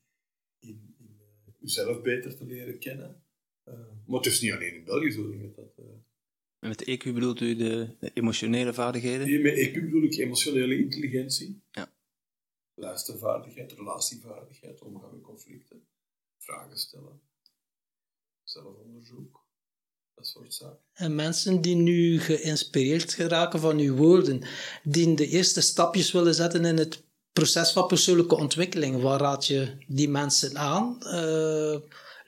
[0.60, 3.24] in, in uh, uzelf beter te leren kennen.
[3.66, 3.74] Uh,
[4.06, 5.56] maar het is niet alleen in België zo, denk ik.
[5.56, 5.76] Dat,
[6.60, 9.42] en met EQ bedoelt u de, de emotionele vaardigheden?
[9.42, 11.62] met EQ bedoel ik emotionele intelligentie.
[11.72, 11.92] Ja
[12.80, 15.88] luistervaardigheid, relatievaardigheid, omgaan met conflicten,
[16.38, 17.22] vragen stellen,
[18.44, 19.46] zelfonderzoek,
[20.16, 20.80] dat soort zaken.
[20.94, 24.42] En mensen die nu geïnspireerd geraken van uw woorden,
[24.84, 29.78] die de eerste stapjes willen zetten in het proces van persoonlijke ontwikkeling, waar raad je
[29.88, 30.98] die mensen aan?
[31.04, 31.76] Uh,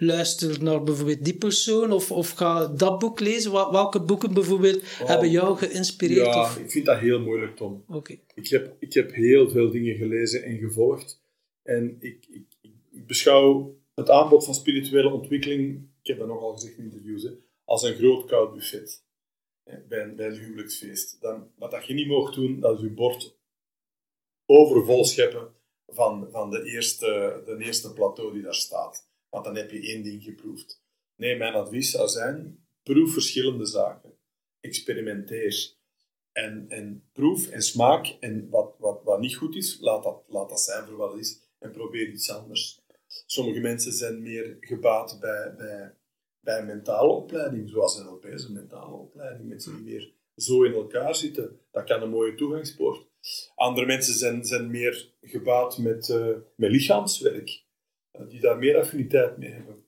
[0.02, 3.52] luister naar bijvoorbeeld die persoon of, of ga dat boek lezen?
[3.52, 6.26] Welke boeken bijvoorbeeld oh, hebben jou geïnspireerd?
[6.26, 6.58] Ja, of?
[6.58, 7.84] ik vind dat heel moeilijk, Tom.
[7.88, 8.22] Okay.
[8.34, 11.22] Ik, heb, ik heb heel veel dingen gelezen en gevolgd.
[11.64, 12.46] En ik, ik,
[12.92, 17.32] ik beschouw het aanbod van spirituele ontwikkeling, ik heb dat nogal gezegd in interviews, hè,
[17.66, 19.04] als een groot koud buffet.
[19.88, 21.22] Bij een, bij een huwelijksfeest.
[21.22, 23.38] Dan, wat dat je niet mag doen, dat is je bord
[24.46, 25.48] overvol scheppen
[25.88, 29.10] van, van de, eerste, de eerste plateau die daar staat.
[29.32, 30.82] Want dan heb je één ding geproefd.
[31.16, 34.14] Nee, mijn advies zou zijn: proef verschillende zaken.
[34.60, 35.74] Experimenteer.
[36.32, 38.18] En, en proef en smaak.
[38.20, 41.22] En wat, wat, wat niet goed is, laat dat, laat dat zijn voor wat het
[41.22, 41.40] is.
[41.60, 42.82] En probeer iets anders.
[43.26, 45.96] Sommige mensen zijn meer gebaat bij, bij,
[46.40, 49.50] bij mentale opleiding, zoals een Europese mentale opleiding.
[49.50, 53.06] Mensen die meer zo in elkaar zitten, dat kan een mooie toegangspoort.
[53.56, 57.64] Andere mensen zijn, zijn meer gebaat met, uh, met lichaamswerk.
[58.12, 59.86] Eh, die daar meer affiniteit mee hebben.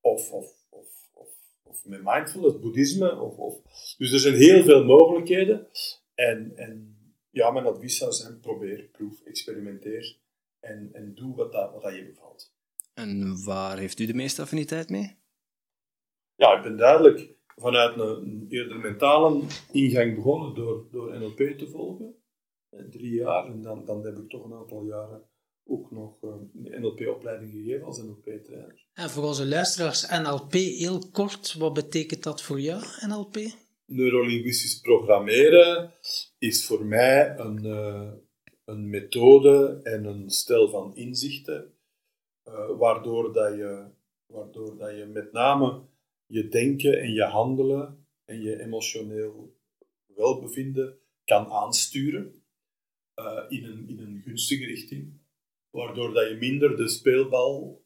[0.00, 1.28] Of, of, of, of,
[1.62, 3.20] of met mindfulness, boeddhisme.
[3.20, 3.62] Of, of.
[3.98, 5.66] Dus er zijn heel veel mogelijkheden.
[6.14, 6.96] En, en
[7.30, 10.16] ja, mijn advies zou zijn, probeer, proef, experimenteer.
[10.60, 12.52] En, en doe wat, dat, wat dat je bevalt.
[12.94, 15.16] En waar heeft u de meeste affiniteit mee?
[16.34, 21.66] Ja, ik ben duidelijk vanuit een, een eerder mentale ingang begonnen door, door NLP te
[21.66, 22.14] volgen.
[22.68, 23.46] Eh, drie jaar.
[23.46, 25.28] En dan, dan heb ik toch een aantal jaren
[25.68, 28.86] ook nog een eh, NLP-opleiding gegeven als NLP-trainer.
[28.92, 33.36] En voor onze luisteraars, NLP, heel kort, wat betekent dat voor jou, NLP?
[33.84, 35.92] Neurolinguistisch programmeren
[36.38, 38.12] is voor mij een, uh,
[38.64, 41.74] een methode en een stel van inzichten,
[42.48, 43.86] uh, waardoor, dat je,
[44.26, 45.82] waardoor dat je met name
[46.26, 49.56] je denken en je handelen en je emotioneel
[50.06, 52.42] welbevinden kan aansturen
[53.16, 55.17] uh, in, een, in een gunstige richting
[55.78, 57.82] waardoor dat je minder de speelbal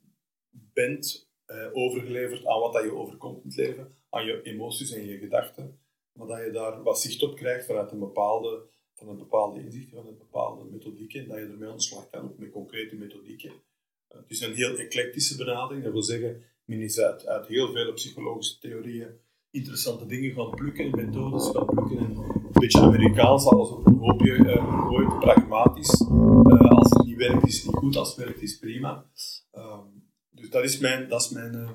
[0.50, 5.06] bent eh, overgeleverd aan wat dat je overkomt in het leven, aan je emoties en
[5.06, 5.78] je gedachten,
[6.12, 8.62] maar dat je daar wat zicht op krijgt vanuit een bepaalde,
[8.94, 12.50] van een bepaalde inzicht, van een bepaalde methodiek, en dat je ermee slag kan, met
[12.50, 13.50] concrete methodieken.
[13.50, 17.92] Uh, het is een heel eclectische benadering, dat wil zeggen, men is uit, heel veel
[17.92, 23.86] psychologische theorieën interessante dingen gaan plukken, methodes gaan plukken, en een beetje Amerikaans, alles op
[23.86, 26.04] een hoopje uh, gooit, pragmatisch.
[27.12, 27.96] Niet werkt, is niet goed.
[27.96, 29.04] Als het werkt, is prima.
[29.54, 29.78] Uh,
[30.30, 31.70] dus dat is mijn, dat is mijn, uh,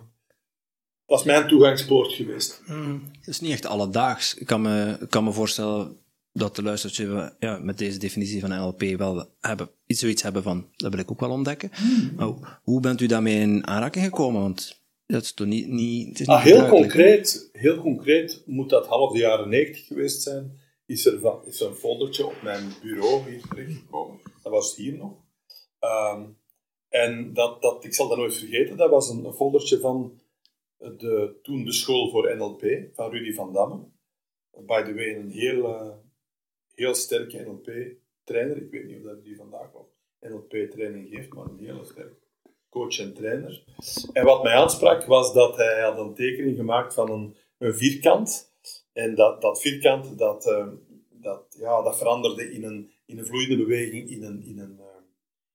[1.05, 2.61] dat is mijn toegangspoort geweest.
[2.65, 3.03] Mm.
[3.19, 4.35] Het is niet echt alledaags.
[4.35, 5.97] Ik kan me, kan me voorstellen
[6.31, 10.67] dat de luisteraars ja, met deze definitie van NLP wel hebben, iets zoiets hebben van,
[10.75, 11.71] dat wil ik ook wel ontdekken.
[12.17, 12.39] Mm.
[12.63, 14.41] hoe bent u daarmee in aanraking gekomen?
[14.41, 15.67] Want dat is toch niet...
[15.67, 20.21] niet, het is ah, heel, concreet, heel concreet moet dat half de jaren 90 geweest
[20.21, 24.19] zijn is er, van, is er een foldertje op mijn bureau hier terechtgekomen.
[24.43, 25.26] Dat was hier nog.
[25.79, 26.37] Um,
[26.89, 30.19] en dat, dat, ik zal dat nooit vergeten, dat was een, foldertje van
[30.77, 33.85] de, toen de school voor NLP, van Rudy van Damme.
[34.51, 35.93] By the way, een heel, uh,
[36.73, 38.57] heel sterke NLP-trainer.
[38.57, 39.85] Ik weet niet of dat die vandaag nog
[40.19, 42.27] NLP-training geeft, maar een hele sterke
[42.69, 43.63] coach en trainer.
[44.13, 48.55] En wat mij aansprak was dat hij had een tekening gemaakt van een, een vierkant.
[48.93, 50.67] En dat, dat vierkant, dat, uh,
[51.09, 54.79] dat, ja, dat veranderde in een, in een vloeiende beweging, in een, in een,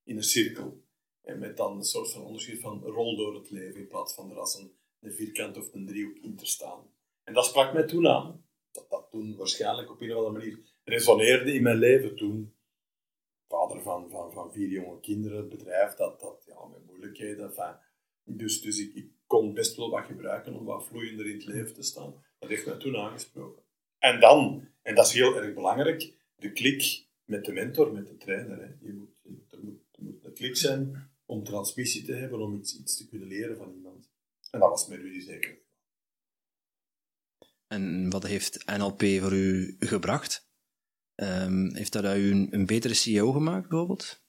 [0.04, 0.84] in een cirkel.
[1.22, 4.30] En met dan een soort van onderscheid van rol door het leven, in plaats van
[4.30, 6.90] er als een, een vierkant of een driehoek in te staan.
[7.24, 8.44] En dat sprak mij toen aan.
[8.70, 12.54] Dat dat toen waarschijnlijk op een of andere manier resoneerde in mijn leven toen.
[13.48, 17.44] Vader van, van, van vier jonge kinderen, het bedrijf, dat, dat ja, met moeilijkheden.
[17.44, 17.76] Enfin,
[18.24, 21.74] dus dus ik, ik kon best wel wat gebruiken om wat vloeiender in het leven
[21.74, 22.24] te staan.
[22.38, 23.62] Dat heeft mij toen aangesproken.
[23.98, 28.16] En dan, en dat is heel erg belangrijk, de klik met de mentor, met de
[28.16, 28.60] trainer.
[28.60, 28.92] Hè.
[28.92, 29.11] Moet,
[30.32, 34.10] klik zijn om transmissie te hebben, om iets, iets te kunnen leren van iemand.
[34.50, 35.60] En dat was met Rudy zeker.
[37.66, 40.50] En wat heeft NLP voor u gebracht?
[41.14, 44.22] Um, heeft dat u een, een, betere CEO gemaakt, bijvoorbeeld?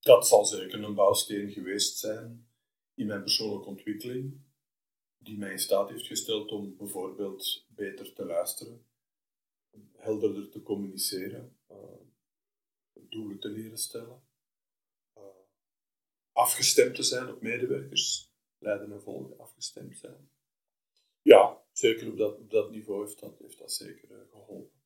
[0.00, 2.48] Dat zal zeker een bouwsteen geweest zijn
[2.94, 4.40] in mijn persoonlijke ontwikkeling,
[5.18, 8.86] die mij in staat heeft gesteld om bijvoorbeeld beter te luisteren,
[9.96, 11.59] helderder te communiceren,
[13.10, 14.22] doelen te leren stellen,
[15.18, 15.22] uh,
[16.32, 20.30] afgestemd te zijn op medewerkers, leiden en volgen, afgestemd zijn.
[21.22, 24.78] Ja, zeker op dat, op dat niveau heeft dat, heeft dat zeker uh, geholpen.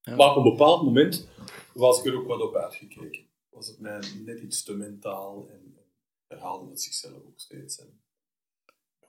[0.00, 0.16] Ja.
[0.16, 1.28] Maar op een bepaald moment
[1.74, 3.30] was ik er ook wat op uitgekeken.
[3.48, 5.76] Was het mij net iets te mentaal en,
[6.26, 7.78] herhaalde het zichzelf ook steeds.
[7.78, 8.00] En,
[9.00, 9.08] ja,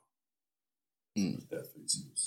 [1.11, 1.47] hmm.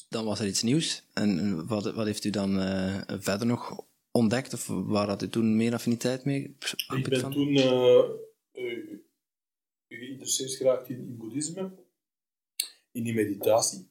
[0.09, 1.05] Dan was er iets nieuws.
[1.13, 3.87] En wat, wat heeft u dan uh, verder nog
[4.17, 4.53] ontdekt?
[4.53, 6.57] Of waar had u toen meer affiniteit mee?
[6.95, 7.33] Ik ben van?
[7.33, 8.09] toen uh,
[8.53, 8.99] uh,
[9.89, 11.85] geïnteresseerd geraakt in, in boeddhisme,
[12.91, 13.91] in die meditatie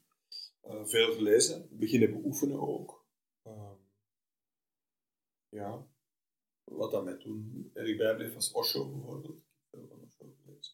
[0.64, 3.06] uh, veel gelezen, beginnen beoefenen ook.
[3.48, 3.72] Uh,
[5.50, 5.88] ja,
[6.64, 9.44] wat dat mij toen erg bijbleef was Osho bijvoorbeeld.
[9.72, 10.74] Veel van Osho gelezen.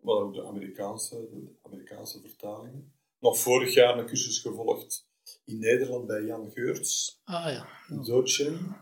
[0.00, 2.94] Maar ook de Amerikaanse, de Amerikaanse vertalingen.
[3.18, 5.09] Nog vorig jaar een cursus gevolgd
[5.44, 7.20] in Nederland bij Jan Geurts.
[7.24, 7.68] Ah ja.
[8.02, 8.76] Dzogchen.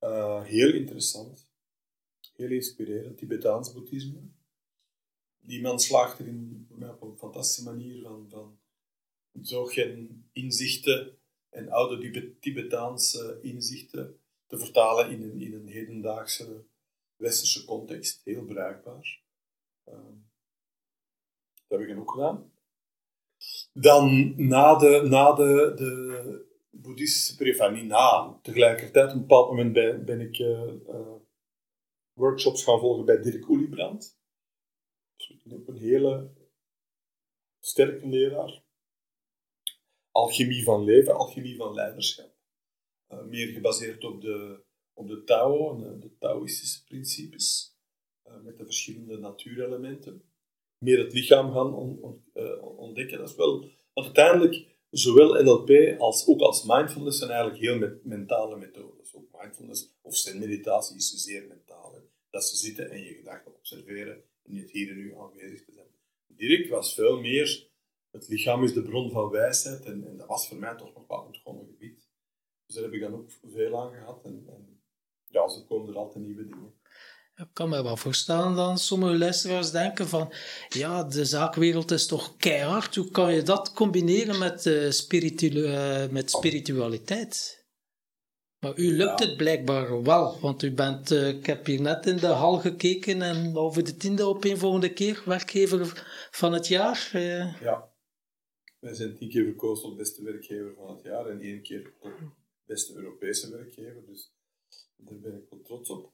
[0.00, 1.50] Uh, heel interessant.
[2.32, 3.18] Heel inspirerend.
[3.18, 4.20] Tibetaans boeddhisme.
[5.38, 8.58] Die man slaagt erin op een fantastische manier van, van
[9.68, 16.64] geen inzichten en oude Tibetaanse inzichten te vertalen in een, in een hedendaagse
[17.16, 18.20] westerse context.
[18.24, 19.22] Heel bruikbaar.
[19.88, 19.94] Uh,
[21.66, 22.51] dat heb ik ook gedaan.
[23.72, 30.04] Dan na de, na de, de boeddhistische periode, na, tegelijkertijd op een bepaald moment ben,
[30.04, 31.14] ben ik uh, uh,
[32.12, 34.20] workshops gaan volgen bij Dirk Oeliebrand.
[35.50, 36.30] Ook een hele
[37.58, 38.62] sterke leraar
[40.12, 42.34] alchemie van leven, alchemie van leiderschap.
[43.08, 47.76] Uh, meer gebaseerd op de, op de Tao de Taoïstische principes,
[48.42, 50.31] met de verschillende natuurelementen.
[50.82, 51.74] Meer het lichaam gaan
[52.34, 53.18] uh, ontdekken.
[53.18, 53.60] Dat is wel,
[53.92, 59.14] want uiteindelijk, zowel NLP als ook als mindfulness zijn eigenlijk heel met, mentale methodes.
[59.14, 61.94] Ook mindfulness of meditatie is zeer mentaal.
[62.30, 65.86] Dat ze zitten en je gedachten observeren en het hier en nu aanwezig te zijn.
[66.26, 67.70] Dirk was veel meer
[68.12, 71.06] het lichaam is de bron van wijsheid en, en dat was voor mij toch nog
[71.06, 72.08] wel een ontgonnen gebied.
[72.66, 74.82] Dus daar heb ik dan ook veel aan gehad en, en
[75.26, 76.74] ja, zo komen er altijd nieuwe dingen.
[77.42, 80.32] Ik kan me wel voorstellen dat sommige luisteraars denken van
[80.68, 82.94] ja, de zaakwereld is toch keihard.
[82.94, 87.60] Hoe kan je dat combineren met, uh, spiritu uh, met spiritualiteit?
[88.58, 92.16] Maar u lukt het blijkbaar wel, want u bent, uh, ik heb hier net in
[92.16, 97.10] de hal gekeken en over de tiende op een volgende keer werkgever van het jaar.
[97.60, 97.92] Ja,
[98.80, 102.12] wij zijn tien keer verkozen tot beste werkgever van het jaar en één keer tot
[102.66, 104.06] beste Europese werkgever.
[104.06, 104.32] Dus
[104.96, 106.12] daar ben ik wel trots op.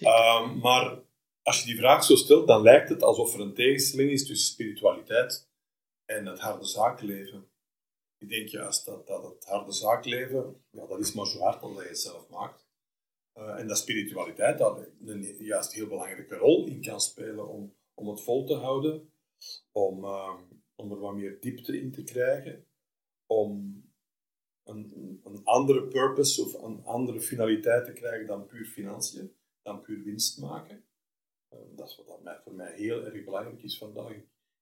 [0.00, 1.02] Um, maar
[1.42, 4.52] als je die vraag zo stelt, dan lijkt het alsof er een tegenstelling is tussen
[4.52, 5.48] spiritualiteit
[6.04, 7.50] en het harde zaakleven.
[8.18, 11.82] Ik denk juist dat, dat het harde zaakleven, ja, dat is maar zo hard als
[11.82, 12.66] je het zelf maakt.
[13.34, 18.08] Uh, en dat spiritualiteit daar een juist heel belangrijke rol in kan spelen om, om
[18.08, 19.12] het vol te houden,
[19.72, 20.34] om, uh,
[20.74, 22.66] om er wat meer diepte in te krijgen,
[23.26, 23.82] om
[24.64, 29.37] een, een andere purpose of een andere finaliteit te krijgen dan puur financiën,
[29.68, 30.84] dan puur winst maken.
[31.52, 34.12] Uh, dat is wat voor mij heel erg belangrijk is vandaag.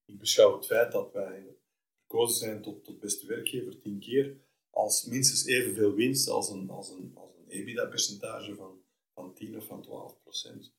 [0.05, 1.57] Ik beschouw het feit dat wij
[2.01, 4.37] gekozen zijn tot, tot beste werkgever tien keer
[4.77, 8.81] als minstens evenveel winst als een, als een, als een EBITDA-percentage van,
[9.15, 10.75] van 10 of van 12 procent.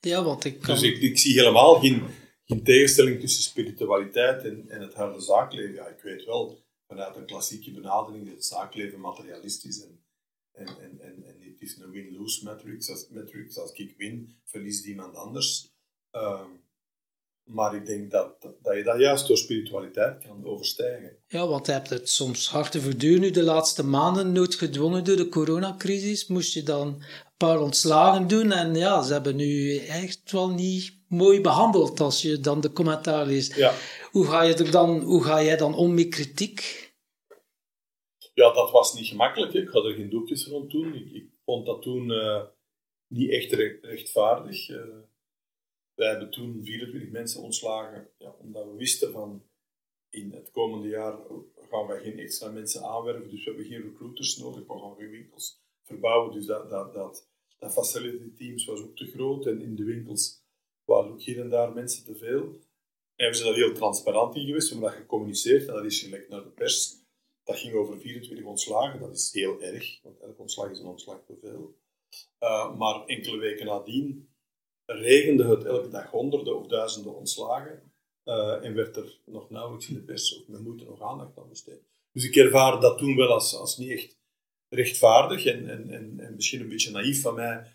[0.00, 0.74] Ja, want ik kan...
[0.74, 2.02] Dus ik, ik zie helemaal geen,
[2.44, 5.74] in tegenstelling tussen spiritualiteit en, en het harde zaakleven.
[5.74, 10.04] Ja, ik weet wel vanuit een klassieke benadering dat het zaakleven materialistisch en,
[10.52, 11.24] en, en, en,
[11.62, 12.90] is een win-lose matrix.
[12.90, 13.58] Als, matrix.
[13.58, 15.70] als ik win, verliest iemand anders.
[16.10, 16.50] Ehm,
[17.44, 21.16] maar ik denk dat, dat je dat juist door spiritualiteit kan overstijgen.
[21.26, 23.20] Ja, want je hebt het soms hard te verduren.
[23.20, 27.02] Nu de laatste maanden, noodgedwongen door de coronacrisis, moest je dan een
[27.36, 28.52] paar ontslagen doen.
[28.52, 33.26] En ja, ze hebben nu echt wel niet mooi behandeld als je dan de commentaar
[33.26, 33.56] leest.
[33.56, 33.74] Ja.
[34.10, 36.90] Hoe, ga je er dan, hoe ga jij dan om met kritiek?
[38.34, 39.52] Ja, dat was niet gemakkelijk.
[39.52, 39.60] Hè.
[39.60, 40.94] Ik had er geen doekjes rond doen.
[40.94, 42.44] Ik, ik vond dat toen uh,
[43.06, 43.52] niet echt
[43.82, 44.68] rechtvaardig.
[44.68, 44.98] Uh,
[45.94, 49.42] wij hebben toen 24 mensen ontslagen, ja, omdat we wisten van
[50.10, 51.18] in het komende jaar
[51.70, 55.10] gaan wij geen extra mensen aanwerven, dus we hebben geen recruiters nodig, we gaan geen
[55.10, 56.32] winkels verbouwen.
[56.32, 57.28] Dus dat, dat, dat,
[57.58, 60.44] dat facility teams was ook te groot en in de winkels
[60.84, 62.60] waren ook hier en daar mensen te veel.
[63.14, 66.00] En we zijn daar heel transparant in geweest, we hebben dat gecommuniceerd en dat is
[66.00, 67.01] gelekt naar de pers.
[67.44, 71.24] Dat ging over 24 ontslagen, dat is heel erg, want elk ontslag is een ontslag
[71.26, 71.74] te veel.
[72.40, 74.30] Uh, maar enkele weken nadien
[74.86, 77.92] regende het elke dag honderden of duizenden ontslagen
[78.24, 81.48] uh, en werd er nog nauwelijks in de pers of men moet nog aandacht aan
[81.48, 81.86] besteden.
[82.12, 84.18] Dus ik ervaar dat toen wel als, als niet echt
[84.68, 87.66] rechtvaardig en, en, en, en misschien een beetje naïef van mij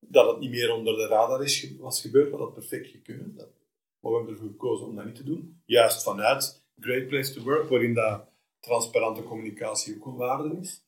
[0.00, 3.36] dat het niet meer onder de radar is, was gebeurd, dat perfect gekund.
[3.36, 5.62] Maar we hebben ervoor gekozen om dat niet te doen.
[5.64, 8.29] Juist vanuit Great Place to Work, waarin dat
[8.60, 10.84] transparante communicatie ook een waarde is.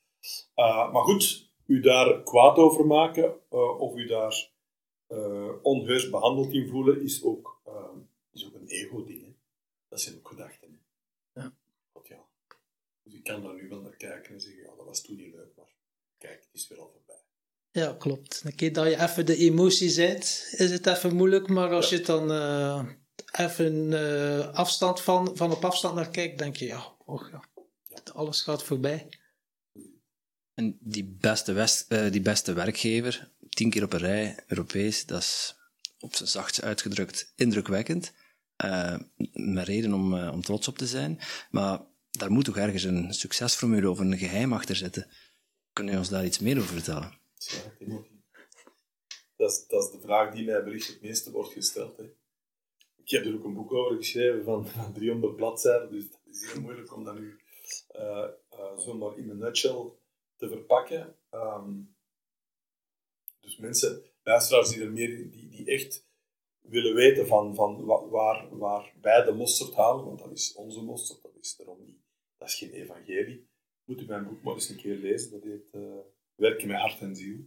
[0.57, 4.51] Uh, maar goed, u daar kwaad over maken uh, of u daar
[5.09, 7.61] uh, onheus behandeld in voelen, is ook,
[8.33, 9.35] is ook een ego-ding.
[9.89, 10.81] Dat zijn ook gedachten.
[11.35, 11.55] Ja.
[11.93, 12.25] Want ja.
[13.03, 15.35] Dus ik kan daar nu wel naar kijken en zeggen, ja, dat was toen niet
[15.35, 15.75] leuk, maar
[16.19, 17.23] kijk, het is weer al voorbij.
[17.71, 18.43] Ja, klopt.
[18.45, 21.97] Een keer dat je even de emotie zet, is het even moeilijk, maar als ja.
[21.97, 22.31] je dan
[23.33, 27.51] even afstand van, van op afstand naar kijkt, denk je, ja, och, ja.
[28.11, 29.09] Alles gaat voorbij.
[30.55, 35.57] En die beste, west, die beste werkgever, tien keer op een rij, Europees, dat is
[36.03, 38.13] op zijn zachtst uitgedrukt indrukwekkend.
[38.65, 38.99] Uh,
[39.33, 41.19] met reden om, uh, om trots op te zijn.
[41.51, 45.07] Maar daar moet toch ergens een succesformule of een geheim achter zitten.
[45.73, 47.19] Kun je ons daar iets meer over vertellen?
[49.37, 51.97] Dat is, dat is de vraag die mij bericht het meeste wordt gesteld.
[51.97, 52.05] Hè.
[52.97, 56.53] Ik heb er ook een boek over geschreven van, van 300 bladzijden, dus het is
[56.53, 57.42] heel moeilijk om dat nu
[57.97, 58.29] uh,
[58.77, 59.91] zomaar in een nutshell
[60.37, 61.17] te verpakken.
[61.31, 61.95] Um,
[63.41, 66.07] dus mensen, luisteraars die er meer, die, die echt
[66.61, 71.23] willen weten van, van waar, waar wij de mosterd halen, want dat is onze mosterd,
[71.23, 72.03] dat is daarom niet,
[72.39, 73.49] dat is geen evangelie.
[73.85, 75.99] Moet u mijn boek maar eens een keer lezen, dat heet uh,
[76.35, 77.39] Werken met hart en ziel.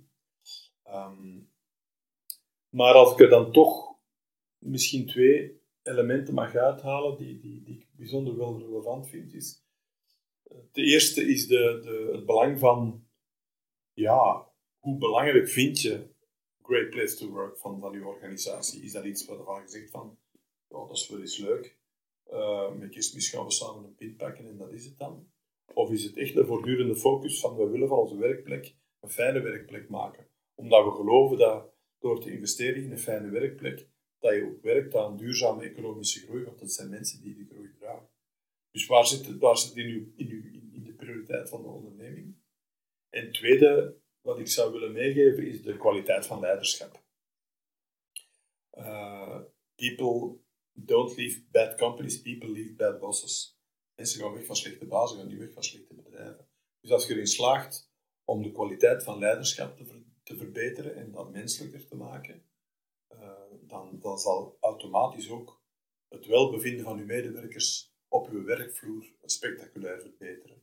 [0.88, 1.54] Um,
[2.70, 3.96] maar als ik er dan toch
[4.58, 9.65] misschien twee elementen mag uithalen die, die, die ik bijzonder wel relevant vind, is
[10.72, 13.08] de eerste is de, de, het belang van
[13.94, 16.08] ja, hoe belangrijk vind je
[16.62, 18.84] Great Place to Work van, van je organisatie?
[18.84, 20.18] Is dat iets waarvan je zegt van,
[20.68, 21.78] oh, dat is wel eens leuk,
[22.32, 22.72] uh,
[23.10, 25.28] gaan we samen een pin pakken en dat is het dan?
[25.74, 29.42] Of is het echt een voortdurende focus van, we willen van onze werkplek een fijne
[29.42, 30.28] werkplek maken?
[30.56, 33.88] Omdat we geloven dat door te investeren in een fijne werkplek,
[34.20, 37.48] dat je ook werkt aan duurzame economische groei, want dat zijn mensen die.
[38.76, 41.62] Dus waar zit het, waar zit het in, uw, in, uw, in de prioriteit van
[41.62, 42.36] de onderneming?
[43.10, 47.04] En tweede, wat ik zou willen meegeven is de kwaliteit van leiderschap.
[48.72, 49.40] Uh,
[49.76, 50.40] people
[50.74, 53.60] don't leave bad companies, people leave bad bosses.
[53.96, 56.48] Mensen gaan weg van slechte bazen, gaan niet weg van slechte bedrijven.
[56.80, 57.92] Dus als je erin slaagt
[58.24, 62.46] om de kwaliteit van leiderschap te, te verbeteren en dat menselijker te maken,
[63.14, 65.64] uh, dan, dan zal automatisch ook
[66.08, 70.58] het welbevinden van uw medewerkers op uw werkvloer spectaculair verbeteren.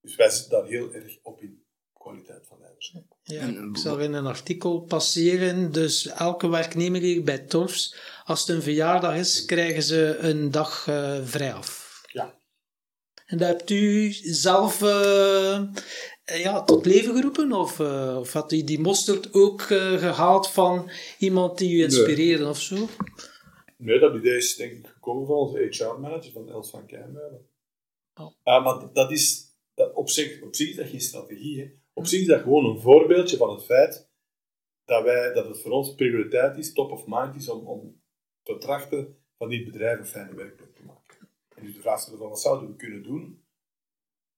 [0.00, 3.16] Dus wij zitten daar heel erg op in kwaliteit van leiderschap.
[3.22, 8.56] Ja, ik zag in een artikel passeren, dus elke werknemer hier bij Torfs, als het
[8.56, 12.00] een verjaardag is, krijgen ze een dag uh, vrij af.
[12.12, 12.40] Ja.
[13.26, 15.62] En dat hebt u zelf uh,
[16.24, 17.52] ja, tot leven geroepen?
[17.52, 22.52] Of, uh, of had u die mosterd ook gehaald van iemand die u inspireerde nee.
[22.52, 22.88] of zo?
[23.76, 27.48] Nee, dat idee is denk ik gekomen van onze HR-manager, van Els van Keijmuiden.
[28.14, 28.64] Oh.
[28.64, 31.70] maar dat is, dat op, zich, op zich is dat geen strategie, hè.
[31.92, 34.10] Op zich is dat gewoon een voorbeeldje van het feit
[34.84, 38.02] dat, wij, dat het voor ons prioriteit is, top of mind is, om, om
[38.42, 41.28] te trachten van die bedrijven fijne werkplek te maken.
[41.54, 43.44] En dus de vraag stellen van wat zouden we kunnen doen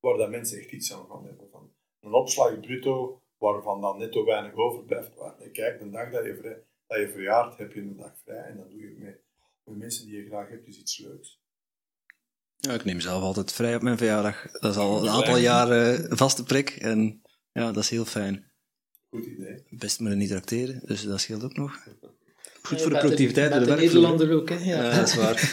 [0.01, 1.51] waar dat mensen echt iets aan van hebben.
[1.51, 5.15] Van een opslag bruto waarvan dan netto weinig overblijft.
[5.15, 8.19] Waar je kijkt, de dag dat je, vrij, dat je verjaart, heb je een dag
[8.19, 9.24] vrij en dan doe je het met,
[9.65, 11.43] met mensen die je graag hebt, dus iets leuks.
[12.57, 14.51] Ja, ik neem zelf altijd vrij op mijn verjaardag.
[14.53, 18.53] Dat is al een aantal jaren vaste prik en ja, dat is heel fijn.
[19.09, 19.65] Goed idee.
[19.71, 21.87] Best moeten niet tracteren, dus dat scheelt ook nog.
[22.63, 23.93] Goed voor de productiviteit in de werkvloer.
[23.93, 24.57] Nederlander ook, hè?
[24.57, 24.83] Ja.
[24.83, 25.51] Ja, dat is waar.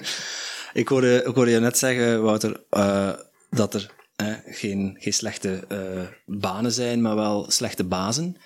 [0.80, 3.12] ik, hoorde, ik hoorde je net zeggen, Wouter, eh,
[3.50, 8.36] dat er eh, geen, geen slechte eh, banen zijn, maar wel slechte bazen.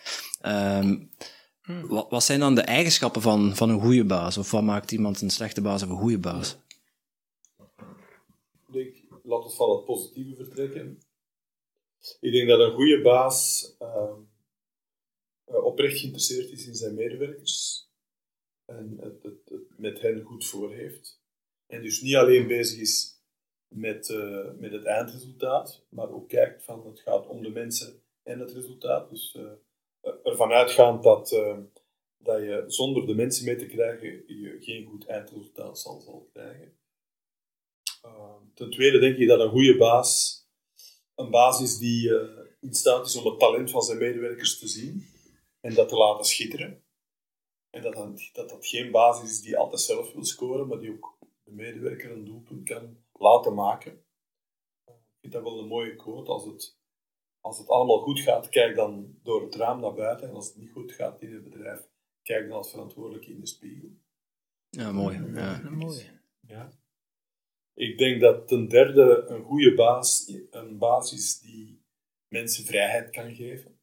[1.66, 4.38] Ehm, wat, wat zijn dan de eigenschappen van, van een goede baas?
[4.38, 6.56] Of wat maakt iemand een slechte baas of een goede baas?
[8.72, 10.98] Ik laat het van het positieve vertrekken.
[12.20, 14.20] Ik denk dat een goede baas ehm,
[15.44, 17.88] eh, oprecht geïnteresseerd is in zijn medewerkers
[18.64, 21.22] en het, het, het met hen goed voor heeft.
[21.66, 23.22] En dus niet alleen bezig is
[23.68, 28.38] met, eh, met het eindresultaat, maar ook kijkt van het gaat om de mensen en
[28.38, 29.10] het resultaat.
[29.10, 29.52] Dus eh,
[30.24, 31.58] ervan uitgaand dat, eh,
[32.18, 36.76] dat je zonder de mensen mee te krijgen je geen goed eindresultaat zal, zal krijgen.
[38.04, 40.42] Uh, ten tweede denk ik dat een goede baas
[41.14, 44.68] een baas is die eh, in staat is om het talent van zijn medewerkers te
[44.68, 45.06] zien
[45.60, 46.84] en dat te laten schitteren.
[47.70, 50.90] En dat dat, dat, dat geen baas is die altijd zelf wil scoren, maar die
[50.90, 54.04] ook de medewerker een doelpunt kan laten maken.
[54.84, 56.30] Ik vind dat wel een mooie quote.
[56.30, 56.78] Als het,
[57.44, 60.28] als het allemaal goed gaat, kijk dan door het raam naar buiten.
[60.28, 61.88] En als het niet goed gaat in het bedrijf,
[62.22, 63.88] kijk dan als verantwoordelijke in de spiegel.
[64.70, 65.32] Ja, mooi.
[65.34, 65.70] Ja.
[65.70, 66.10] Mooi.
[66.40, 66.72] Ja.
[67.74, 71.82] Ik denk dat ten derde een goede baas een baas is die
[72.28, 73.78] mensen vrijheid kan geven.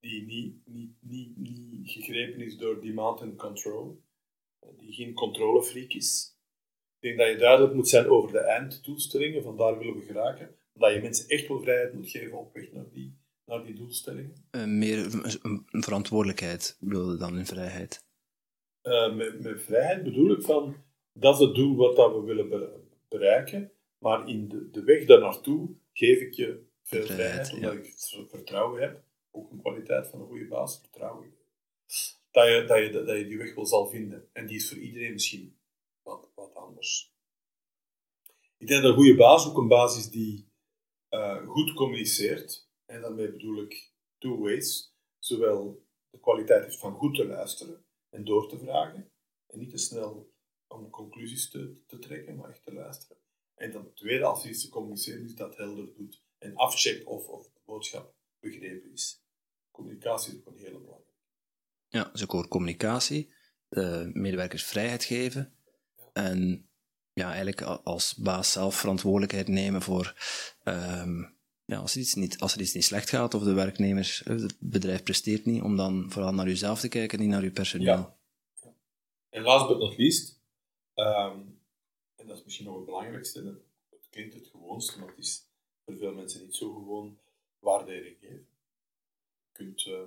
[0.00, 4.02] Die niet, niet, niet, niet gegrepen is door demand and control.
[4.76, 6.38] Die geen controlefreak is.
[6.98, 10.56] Ik denk dat je duidelijk moet zijn over de einddoelstellingen, van daar willen we geraken.
[10.78, 14.46] Dat je mensen echt wel vrijheid moet geven op weg naar die, naar die doelstellingen.
[14.50, 18.04] Eh, meer een, een verantwoordelijkheid wilde dan in vrijheid.
[18.82, 20.76] Uh, met, met, vrijheid bedoel ik van,
[21.12, 25.04] dat is het doel wat dat we willen be bereiken, maar in de, de weg
[25.04, 28.18] daar naartoe geef ik je veel vrijheid, Vrijheid, omdat ja.
[28.20, 31.34] ik vertrouwen heb, ook een kwaliteit van een goede baas, vertrouwen.
[32.30, 34.28] Dat je, dat, je, dat je die weg wel zal vinden.
[34.32, 35.56] En die is voor iedereen misschien
[36.02, 37.14] wat, wat anders.
[38.58, 40.45] Ik denk dat een goede baas ook een baas is die
[41.10, 42.68] uh, goed communiceert.
[42.84, 44.94] En daarmee bedoel ik two ways.
[45.18, 49.10] Zowel de kwaliteit heeft van goed te luisteren en door te vragen.
[49.46, 50.32] En niet te snel
[50.66, 53.16] om conclusies te, te trekken, maar echt te luisteren.
[53.54, 56.22] En dan het tweede, als iets te communiceren is, dat helder doet.
[56.38, 59.24] En afcheckt of, of de boodschap begrepen is.
[59.70, 61.14] Communicatie is ook een hele belangrijke.
[61.88, 63.34] Ja, dus ik hoor communicatie,
[63.68, 65.56] de medewerkers vrijheid geven
[66.12, 66.65] en
[67.20, 70.14] ja, eigenlijk als baas zelf verantwoordelijkheid nemen voor
[70.64, 74.18] um, ja, als, er iets niet, als er iets niet slecht gaat of de werknemers,
[74.24, 78.16] het bedrijf presteert niet, om dan vooral naar uzelf te kijken, niet naar uw personeel.
[79.28, 80.40] En last but not least,
[80.94, 81.60] um,
[82.16, 83.60] en dat is misschien nog het belangrijkste,
[83.90, 85.48] het klinkt het gewoonste, maar het is
[85.84, 87.18] voor veel mensen niet zo gewoon,
[87.58, 88.48] waardering geven.
[89.52, 89.98] Kunt, uh,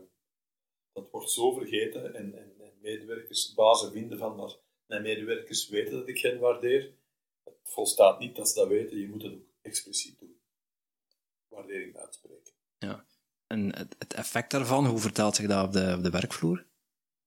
[0.94, 5.94] dat wordt zo vergeten en, en, en medewerkers, bazen vinden van dat mijn medewerkers weten
[5.94, 6.98] dat ik hen waardeer.
[7.62, 10.40] Het volstaat niet dat ze dat weten, je moet het ook expliciet doen.
[11.48, 12.54] Waardering uitspreken.
[12.78, 13.06] Ja.
[13.48, 16.66] En het, het effect daarvan, hoe vertaalt zich dat op de, op de werkvloer?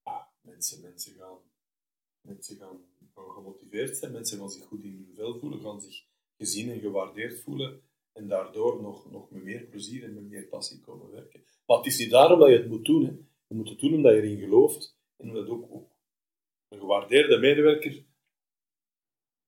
[0.02, 1.38] Ah, mensen, mensen, gaan,
[2.20, 6.04] mensen gaan, gaan gemotiveerd zijn, mensen gaan zich goed in hun vel voelen, gaan zich
[6.36, 10.80] gezien en gewaardeerd voelen en daardoor nog, nog met meer plezier en met meer passie
[10.80, 11.44] komen werken.
[11.66, 13.04] Maar het is niet daarom dat je het moet doen.
[13.04, 13.12] Hè.
[13.46, 15.90] Je moet het doen omdat je erin gelooft en omdat ook, ook
[16.68, 18.04] een gewaardeerde medewerker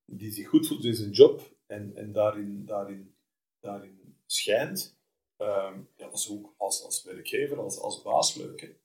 [0.05, 3.15] die zich goed voelt in zijn job en, en daarin, daarin,
[3.61, 4.99] daarin schijnt,
[5.39, 8.61] um, ja, dat is ook als, als werkgever, als, als baas leuk.
[8.61, 8.77] Het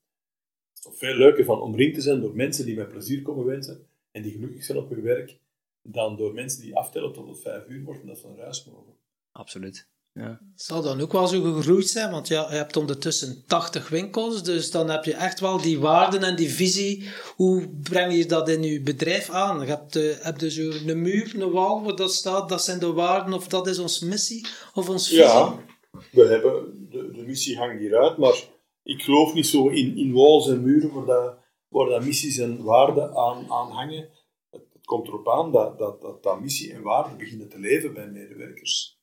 [0.74, 3.88] is toch veel leuker van omringd te zijn door mensen die met plezier komen wensen
[4.12, 5.40] en die gelukkig zijn op hun werk,
[5.82, 8.98] dan door mensen die aftellen tot het vijf uur wordt en dat naar huis mogen.
[9.32, 9.88] Absoluut.
[10.14, 10.40] Ja.
[10.56, 14.72] Zal dan ook wel zo gegroeid zijn, want ja, je hebt ondertussen 80 winkels, dus
[14.72, 17.10] dan heb je echt wel die waarden en die visie.
[17.36, 19.60] Hoe breng je dat in je bedrijf aan?
[19.60, 22.80] Je hebt, uh, heb je zo een muur, een wal waar dat staat, dat zijn
[22.80, 25.24] de waarden, of dat is onze missie, of ons visie?
[25.24, 25.64] Ja,
[26.12, 28.44] we hebben, de, de missie hangt hieruit, maar
[28.84, 31.38] ik geloof niet zo in, in walls en muren waar, dat,
[31.68, 34.10] waar dat missies en waarden aan, aan hangen.
[34.50, 37.94] Het, het komt erop aan dat, dat, dat, dat missie en waarden beginnen te leven
[37.94, 38.99] bij medewerkers.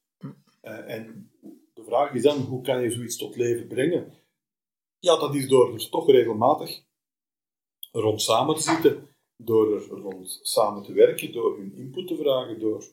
[0.66, 1.30] Uh, en
[1.74, 4.12] de vraag is dan, hoe kan je zoiets tot leven brengen?
[4.98, 6.84] Ja, dat is door er toch regelmatig
[7.92, 12.60] rond samen te zitten, door er rond samen te werken, door hun input te vragen,
[12.60, 12.84] door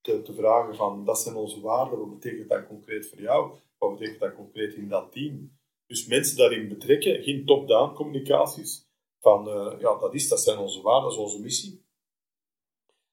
[0.00, 3.54] te, te vragen van, dat zijn onze waarden, wat betekent dat concreet voor jou?
[3.78, 5.58] Wat betekent dat concreet in dat team?
[5.86, 10.82] Dus mensen daarin betrekken, geen top-down communicaties, van, uh, ja, dat is, dat zijn onze
[10.82, 11.84] waarden, dat is onze missie.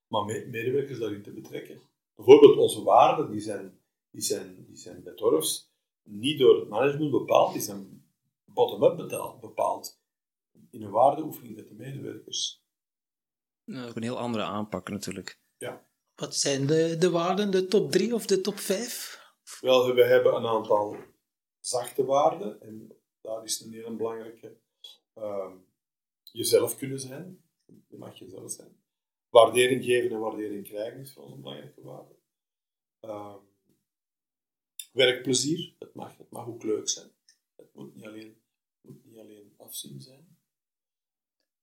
[0.08, 1.82] Maar me medewerkers daarin te betrekken.
[2.16, 3.77] Bijvoorbeeld onze waarden, die zijn
[4.18, 5.72] die zijn, die zijn bij Torfs
[6.04, 8.06] niet door het management bepaald, die zijn
[8.46, 9.10] bottom-up
[9.42, 10.02] bepaalt
[10.70, 12.66] in een waardeoefening met de medewerkers.
[13.64, 15.40] Nou, ook een heel andere aanpak natuurlijk.
[15.58, 15.88] Ja.
[16.16, 19.22] Wat zijn de, de waarden, de top 3 of de top 5?
[19.62, 20.98] Wel, we hebben een aantal
[21.60, 24.58] zachte waarden en daar is een heel belangrijke.
[25.16, 25.52] Uh,
[26.32, 27.44] jezelf kunnen zijn.
[27.66, 28.82] Je mag jezelf zijn.
[29.30, 32.16] Waardering geven en waardering krijgen is voor ons een belangrijke waarde.
[33.02, 33.36] Uh,
[34.98, 37.12] werkplezier, het mag, het mag ook leuk zijn.
[37.56, 40.38] Het moet niet alleen, afzien zijn.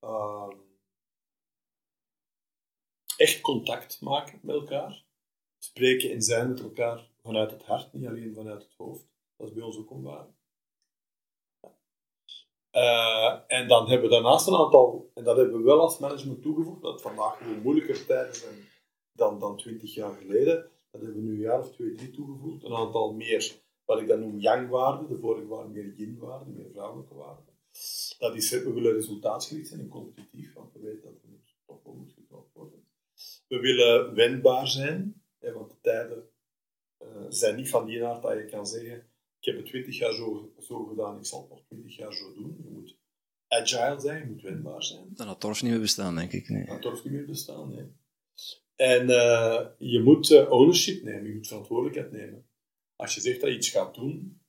[0.00, 0.52] Uh,
[3.16, 5.04] echt contact maken met elkaar.
[5.58, 9.06] Spreken en zijn met elkaar vanuit het hart, niet alleen vanuit het hoofd.
[9.36, 10.26] Dat is bij ons ook onwaar.
[12.72, 16.42] Uh, en dan hebben we daarnaast een aantal, en dat hebben we wel als management
[16.42, 18.68] toegevoegd, dat vandaag gewoon moeilijker tijden zijn
[19.12, 20.70] dan, dan 20 jaar geleden.
[20.94, 22.64] Dat hebben we nu een jaar of twee, drie toegevoegd.
[22.64, 25.08] Een aantal meer, wat ik dan noem yang-waarden.
[25.08, 27.44] De vorige waren meer yin-waarden, meer vrouwelijke waarden.
[28.18, 31.94] Dat is, we willen resultaatsgericht zijn en competitief, want we weten dat er toch wel
[31.94, 32.86] moet geklopt worden.
[33.48, 36.28] We willen wendbaar zijn, hè, want de tijden
[37.02, 39.08] uh, zijn niet van die aard dat je kan zeggen
[39.46, 42.34] ik heb het 20 jaar zo, zo gedaan, ik zal het nog 20 jaar zo
[42.34, 42.60] doen.
[42.62, 42.96] Je moet
[43.48, 45.08] agile zijn, je moet wendbaar zijn.
[45.14, 46.48] Dan had Torf niet meer bestaan, denk ik.
[46.48, 46.64] Nee.
[46.64, 47.92] Dan had Torf niet meer bestaan, nee.
[48.76, 52.48] En uh, je moet uh, ownership nemen, je moet verantwoordelijkheid nemen.
[52.96, 54.40] Als je zegt dat je iets gaat doen,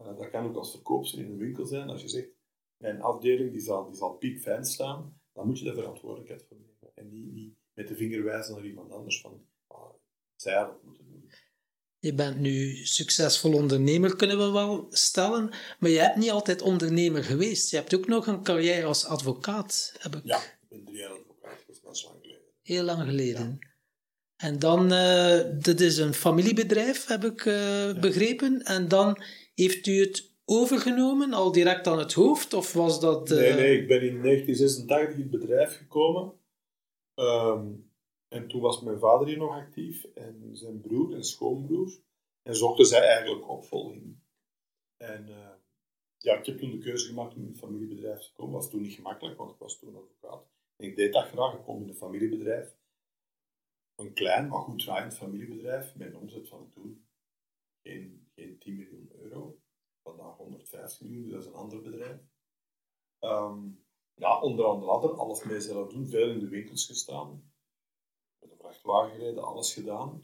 [0.00, 1.88] uh, dat kan ook als verkoopster in een winkel zijn.
[1.88, 2.30] Als je zegt,
[2.76, 6.92] mijn afdeling die zal, die zal piekfijn staan, dan moet je de verantwoordelijkheid voor nemen.
[6.94, 9.94] En niet, niet met de vinger wijzen naar iemand anders van, ah,
[10.36, 11.30] zij had het moeten doen.
[11.98, 15.48] Je bent nu succesvol ondernemer, kunnen we wel stellen.
[15.78, 17.70] Maar je hebt niet altijd ondernemer geweest.
[17.70, 19.94] Je hebt ook nog een carrière als advocaat.
[19.98, 20.24] Heb ik...
[20.24, 22.46] Ja, ik ben drie jaar advocaat dat is lang geleden.
[22.62, 23.58] Heel lang geleden.
[23.60, 23.70] Ja.
[24.42, 27.54] En dan, uh, dit is een familiebedrijf, heb ik uh,
[27.86, 28.00] ja.
[28.00, 28.62] begrepen.
[28.62, 29.22] En dan
[29.54, 32.54] heeft u het overgenomen, al direct aan het hoofd?
[32.54, 33.30] Of was dat...
[33.30, 33.38] Uh...
[33.38, 36.32] Nee, nee, ik ben in 1986 in het bedrijf gekomen.
[37.14, 37.90] Um,
[38.28, 41.92] en toen was mijn vader hier nog actief en zijn broer en schoonbroer.
[42.42, 44.16] En zochten zij eigenlijk opvolging.
[44.96, 45.26] En
[46.18, 48.52] ja, ik heb toen de keuze gemaakt om in het familiebedrijf te komen.
[48.52, 50.46] Dat was toen niet gemakkelijk, want ik was toen advocaat.
[50.76, 51.54] En ik deed dat graag.
[51.54, 52.74] Ik kom in een familiebedrijf.
[54.02, 55.94] Een klein, maar goed draaiend familiebedrijf.
[55.96, 57.06] Met een omzet van toen
[57.82, 59.58] geen, geen 10 miljoen euro.
[60.02, 62.20] Vandaag 150 miljoen, dat is een ander bedrijf.
[63.20, 63.84] Um,
[64.14, 66.08] ja, onder andere alles mee zelf doen.
[66.08, 67.52] Veel in de winkels gestaan
[68.62, 70.22] vrachtwagen gereden, alles gedaan.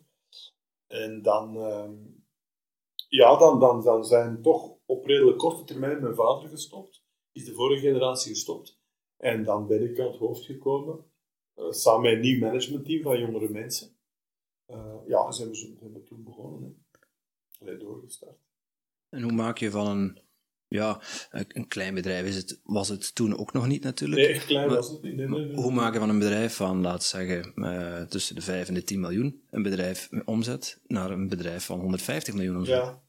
[0.87, 1.91] En dan, uh,
[3.09, 7.03] ja, dan, dan, dan zijn toch op redelijk korte termijn mijn vader gestopt.
[7.33, 8.79] Is de vorige generatie gestopt.
[9.17, 11.11] En dan ben ik aan het hoofd gekomen.
[11.59, 13.97] Uh, samen met een nieuw managementteam van jongere mensen.
[14.71, 16.87] Uh, ja, zijn we, zijn we toen begonnen.
[17.59, 17.77] Hè.
[17.77, 18.39] doorgestart.
[19.09, 20.21] En hoe maak je van een
[20.69, 21.01] ja,
[21.31, 24.21] een klein bedrijf is het, was het toen ook nog niet natuurlijk.
[24.21, 25.15] Nee, echt klein maar, was het niet.
[25.15, 25.55] Nee, nee.
[25.55, 29.01] Hoe maken van een bedrijf van, laten zeggen, uh, tussen de 5 en de 10
[29.01, 32.77] miljoen, een bedrijf met omzet, naar een bedrijf van 150 miljoen omzet?
[32.77, 33.03] Ja.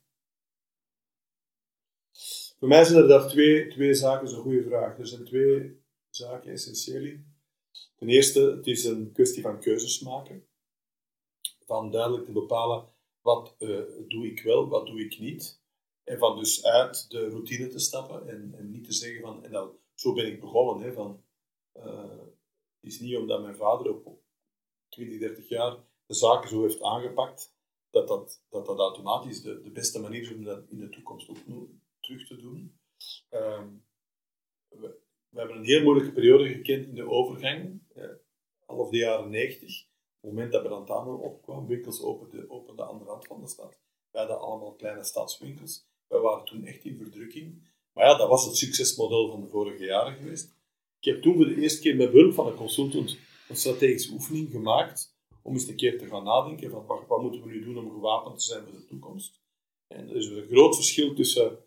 [2.59, 4.97] Voor mij zijn er daar twee, twee zaken, dat is een goede vraag.
[4.97, 7.28] Er zijn twee zaken essentieel in.
[7.99, 10.47] Ten eerste, het is een kwestie van keuzes maken.
[11.65, 15.59] Van duidelijk te bepalen, wat uh, doe ik wel, wat doe ik niet
[16.09, 19.51] en van dus uit de routine te stappen en, en niet te zeggen van, en
[19.51, 21.23] dan, zo ben ik begonnen, hè, van,
[22.79, 24.21] het is niet omdat mijn vader op
[24.89, 27.55] 20, 30 jaar de zaken zo heeft aangepakt,
[27.89, 31.29] dat dat, dat, dat automatisch de, de beste manier is om dat in de toekomst
[31.29, 31.67] ook
[31.99, 32.79] terug te doen.
[33.29, 33.85] Um,
[34.67, 37.88] we, we, hebben een heel moeilijke periode gekend in de overgang, eh,
[38.75, 39.87] half de jaren 90.
[40.21, 43.79] Op het moment dat Brandtano opkwam, winkels openden open de andere rand van de stad.
[44.11, 45.87] We hadden allemaal kleine stadswinkels.
[46.07, 47.67] Wij waren toen echt in verdrukking.
[47.93, 50.57] Maar ja, dat was het succesmodel van de vorige jaren geweest.
[50.99, 53.17] Ik heb toen voor de eerste keer met behulp van een consultant
[53.49, 57.41] een strategische oefening gemaakt om eens een keer te gaan nadenken van wat, wat moeten
[57.41, 59.39] we nu doen om gewapend te zijn voor de toekomst.
[59.87, 61.57] En er is een groot verschil tussen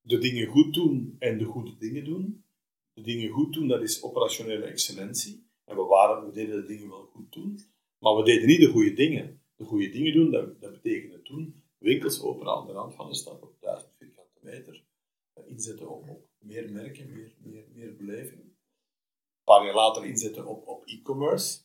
[0.00, 2.44] de dingen goed doen en de goede dingen doen.
[2.92, 5.49] De dingen goed doen, dat is operationele excellentie.
[5.90, 7.60] Waren, we deden de dingen wel goed doen,
[7.98, 9.42] maar we deden niet de goede dingen.
[9.56, 13.14] De goede dingen doen, dat, dat betekende toen winkels open aan de rand van de
[13.14, 14.84] stad op 1000 vierkante meter.
[15.32, 16.04] Eh, inzetten op,
[16.38, 18.40] meer merken, meer, meer, meer beleving.
[18.40, 21.58] Een paar jaar later inzetten op, op e-commerce.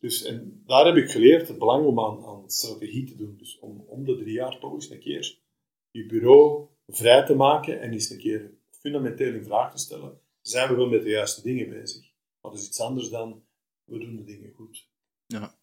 [0.00, 3.36] Dus, en daar heb ik geleerd het belang om aan, aan strategie te doen.
[3.36, 5.38] Dus om om de drie jaar toch eens een keer
[5.90, 10.20] je bureau vrij te maken en eens een keer fundamenteel in vraag te stellen.
[10.40, 12.14] Zijn we wel met de juiste dingen bezig?
[12.40, 13.45] Dat is iets anders dan
[13.86, 14.88] we doen de dingen goed.
[15.26, 15.58] Ja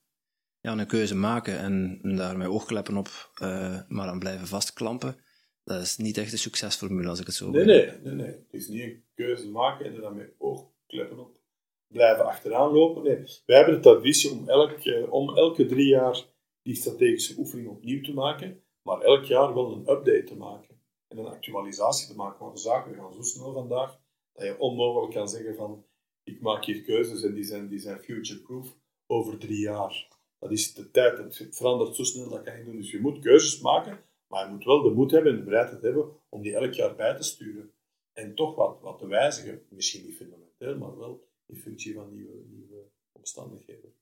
[0.64, 3.08] ja, een keuze maken en daarmee oogkleppen op,
[3.42, 5.16] uh, maar dan blijven vastklampen.
[5.64, 8.26] dat is niet echt een succesformule als ik het zo Nee, nee, nee, nee.
[8.26, 11.42] Het is niet een keuze maken en met oogkleppen op
[11.88, 13.04] blijven achteraan lopen.
[13.04, 16.26] Nee, wij hebben de traditie om, elk, eh, om elke drie jaar
[16.62, 21.18] die strategische oefening opnieuw te maken, maar elk jaar wel een update te maken en
[21.18, 22.40] een actualisatie te maken.
[22.40, 24.00] Want de zaken gaan zo snel vandaag
[24.34, 25.86] dat je onmogelijk kan zeggen van
[26.24, 30.08] ik maak hier keuzes en die zijn, die zijn future-proof over drie jaar.
[30.40, 32.78] Dat is de tijd, het verandert zo snel, dat kan je doen.
[32.78, 35.82] Dus je moet keuzes maken, maar je moet wel de moed hebben en de bereidheid
[35.82, 37.72] hebben om die elk jaar bij te sturen.
[38.14, 42.44] En toch wat, wat te wijzigen, misschien niet fundamenteel, maar wel in functie van nieuwe,
[42.50, 43.94] nieuwe omstandigheden.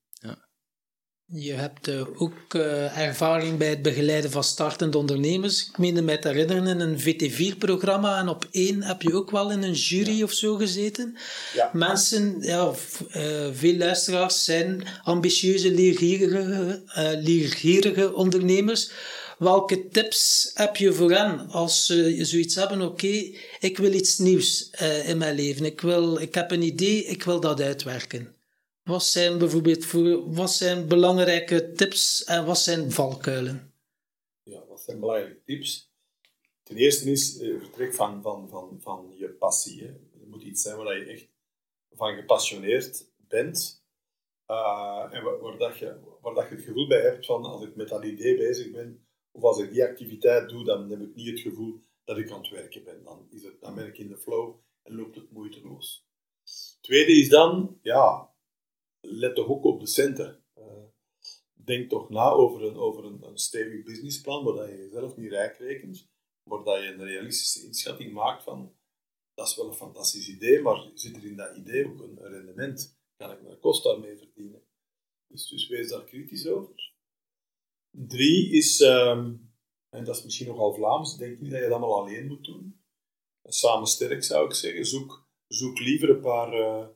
[1.33, 5.67] Je hebt uh, ook uh, ervaring bij het begeleiden van startende ondernemers.
[5.67, 9.51] Ik meende mij te herinneren in een VT4-programma en op één heb je ook wel
[9.51, 10.23] in een jury ja.
[10.23, 11.17] of zo gezeten.
[11.53, 11.69] Ja.
[11.73, 12.71] Mensen, ja,
[13.15, 16.81] uh, veel luisteraars zijn ambitieuze, leergierige,
[17.21, 18.91] leergierige ondernemers.
[19.37, 22.81] Welke tips heb je voor hen als ze zoiets hebben?
[22.81, 24.69] Oké, okay, ik wil iets nieuws
[25.05, 25.65] in mijn leven.
[25.65, 28.40] Ik, wil, ik heb een idee, ik wil dat uitwerken.
[28.83, 33.73] Wat zijn bijvoorbeeld voor, wat zijn belangrijke tips en wat zijn valkuilen?
[34.43, 35.91] Ja, wat zijn belangrijke tips?
[36.63, 39.81] Ten eerste is uh, vertrek van, van, van, van je passie.
[39.81, 39.87] Hè.
[39.87, 41.27] Het moet iets zijn waar je echt
[41.91, 43.83] van gepassioneerd bent.
[44.47, 47.63] Uh, en waar, waar, dat je, waar dat je het gevoel bij hebt van als
[47.63, 51.15] ik met dat idee bezig ben, of als ik die activiteit doe, dan heb ik
[51.15, 53.03] niet het gevoel dat ik aan het werken ben.
[53.03, 56.05] Dan, is het, dan ben ik in de flow en loopt het moeiteloos.
[56.81, 58.30] Tweede is dan, ja,
[59.01, 60.43] let toch ook op de centen.
[60.57, 60.83] Uh,
[61.53, 65.57] denk toch na over een, over een, een stevig businessplan, waar je jezelf niet rijk
[65.57, 66.09] rekent,
[66.43, 68.75] maar dat je een realistische inschatting maakt van
[69.33, 72.99] dat is wel een fantastisch idee, maar zit er in dat idee ook een, rendement?
[73.15, 74.63] Kan ik mijn kost daarmee verdienen?
[75.27, 76.93] Dus, dus wees daar kritisch over.
[77.89, 79.53] Drie is, um,
[79.89, 82.81] en dat is misschien nogal Vlaams, denk niet dat je dat allemaal alleen moet doen.
[83.43, 84.85] Samen sterk zou ik zeggen.
[84.85, 86.87] Zoek, zoek liever een paar uh,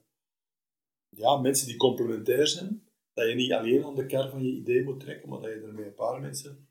[1.15, 2.83] ja, mensen die complementair zijn.
[3.13, 5.61] Dat je niet alleen aan de kar van je idee moet trekken, maar dat je
[5.61, 6.67] er met een paar mensen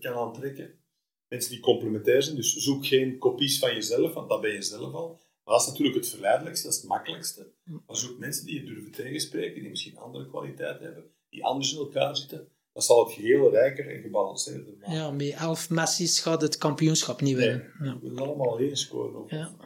[0.00, 0.80] kan aantrekken.
[1.28, 4.94] Mensen die complementair zijn, dus zoek geen kopies van jezelf, want dat ben je zelf
[4.94, 5.20] al.
[5.44, 7.52] Maar dat is natuurlijk het verleidelijkste, dat is het makkelijkste.
[7.64, 11.78] Maar zoek mensen die je durven tegenspreken, die misschien andere kwaliteiten hebben, die anders in
[11.78, 12.48] elkaar zitten.
[12.72, 14.94] Dat zal het geheel rijker en gebalanceerder maken.
[14.94, 17.72] Ja, met elf Messi's gaat het kampioenschap niet winnen.
[17.78, 17.98] Nee, ja.
[18.00, 19.24] we willen allemaal één scoren.
[19.26, 19.56] Ja.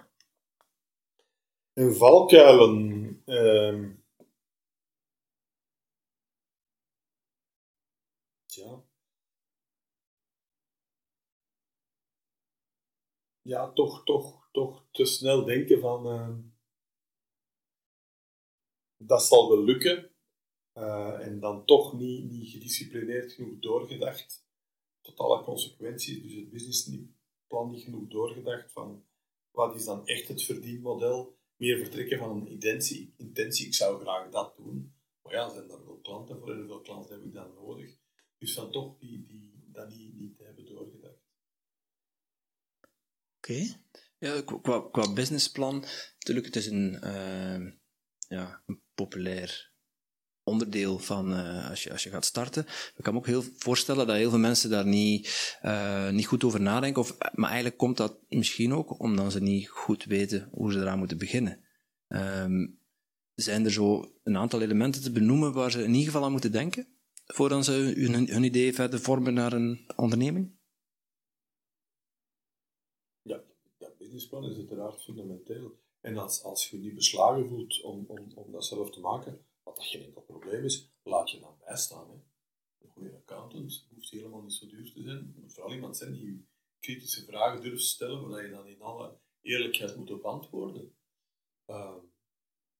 [1.72, 3.22] En valkuilen...
[3.26, 3.88] Uh,
[8.46, 8.84] ja.
[13.46, 16.06] Ja, toch, toch, toch te snel denken van...
[16.06, 16.36] Uh,
[18.96, 20.10] dat zal wel lukken.
[20.74, 24.46] Uh, en dan toch niet, niet gedisciplineerd genoeg doorgedacht
[25.00, 26.22] tot alle consequenties.
[26.22, 29.04] Dus het businessplan niet genoeg doorgedacht van
[29.50, 31.38] wat is dan echt het verdienmodel.
[31.56, 33.14] Meer vertrekken van een intentie.
[33.16, 34.94] intentie ik zou graag dat doen.
[35.22, 37.96] Maar ja, zijn daar veel klanten voor en hoeveel klanten heb ik dan nodig?
[38.38, 40.85] Dus dan toch die, die, dat niet, niet hebben doorgedacht.
[44.18, 45.84] Ja, qua, qua businessplan,
[46.18, 47.72] natuurlijk, het is een, uh,
[48.28, 49.74] ja, een populair
[50.42, 52.66] onderdeel van uh, als, je, als je gaat starten.
[52.66, 56.44] Ik kan me ook heel voorstellen dat heel veel mensen daar niet, uh, niet goed
[56.44, 57.02] over nadenken.
[57.02, 60.98] Of, maar eigenlijk komt dat misschien ook omdat ze niet goed weten hoe ze eraan
[60.98, 61.64] moeten beginnen.
[62.08, 62.80] Um,
[63.34, 66.52] zijn er zo een aantal elementen te benoemen waar ze in ieder geval aan moeten
[66.52, 66.88] denken?
[67.26, 70.54] Voordat ze hun, hun idee verder vormen naar een onderneming?
[73.22, 73.42] Ja,
[73.78, 75.78] dat businessplan is uiteraard fundamenteel.
[76.00, 79.76] En als, als je niet beslagen voelt om, om, om dat zelf te maken, wat
[79.76, 82.10] dat geen enkel probleem is, laat je dan bijstaan.
[82.10, 82.16] Hè.
[82.84, 85.16] Een goede accountant hoeft helemaal niet zo duur te zijn.
[85.16, 86.48] Het moet vooral iemand zijn die
[86.78, 90.96] kritische vragen durft stellen, waar je dan in alle eerlijkheid moet op antwoorden.
[91.66, 91.96] Uh,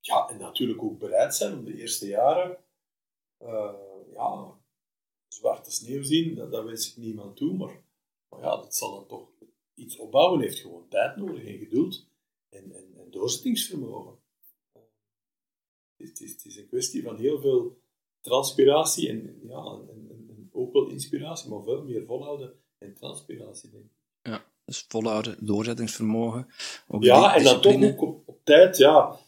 [0.01, 2.65] ja, en natuurlijk ook bereid zijn om de eerste jaren
[3.43, 3.75] uh,
[4.13, 4.61] ja,
[5.29, 7.83] zwarte sneeuw zien, dat, dat wens ik niemand toe, maar,
[8.29, 9.31] maar ja, dat zal dan toch
[9.77, 12.09] iets opbouwen, heeft gewoon tijd nodig en geduld
[12.49, 14.19] en, en, en doorzettingsvermogen.
[15.97, 17.79] Het is, het is een kwestie van heel veel
[18.21, 23.85] transpiratie en, ja, en, en, ook wel inspiratie, maar veel meer volhouden en transpiratie, denk
[23.85, 23.91] ik.
[24.23, 26.49] Ja, dus volhouden, doorzettingsvermogen.
[26.89, 29.19] Ook ja, en dan toch ook op, op, tijd, ja.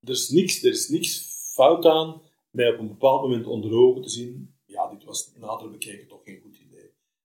[0.00, 4.02] Er is, niks, er is niks fout aan mij op een bepaald moment onder ogen
[4.02, 4.54] te zien.
[4.64, 6.53] Ja, dit was nader bekeken toch geen goed.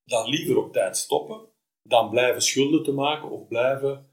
[0.10, 1.42] Dan liever op tijd stoppen,
[1.84, 4.10] dan blijven schulden te maken of blijven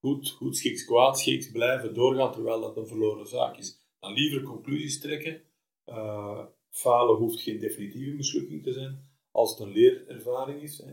[0.00, 3.80] goed, goed schiks, kwaad schiks, blijven doorgaan terwijl dat een verloren zaak is.
[4.00, 5.42] Dan liever conclusies trekken.
[5.86, 10.78] Uh, falen hoeft geen definitieve mislukking te zijn, als het een leerervaring is.
[10.78, 10.92] Hè.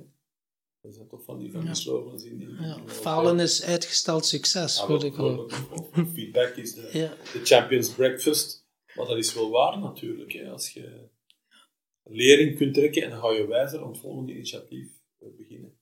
[0.81, 2.61] Dat zijn toch van die van die slogans in die...
[2.61, 5.13] Ja, falen is uitgesteld succes, Ja, ik
[6.13, 7.13] Feedback is de, Ja.
[7.33, 8.67] de Champions Breakfast.
[8.95, 10.31] Maar dat is wel waar natuurlijk.
[10.31, 10.51] Hè.
[10.51, 11.09] Als je
[12.03, 14.87] lering kunt trekken en dan ga je wijzer aan het volgende initiatief
[15.19, 15.81] eh, beginnen.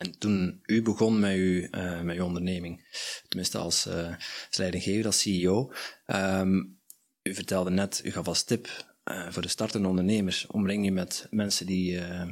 [0.00, 2.84] En toen u begon met uw, eh, met uw onderneming,
[3.28, 4.08] tenminste als, eh,
[4.46, 5.72] als leidinggever, als CEO,
[6.06, 6.56] ehm,
[7.22, 8.68] u vertelde net, u gaf als tip
[9.28, 12.28] voor de startende ondernemers, omring je met mensen die, eh,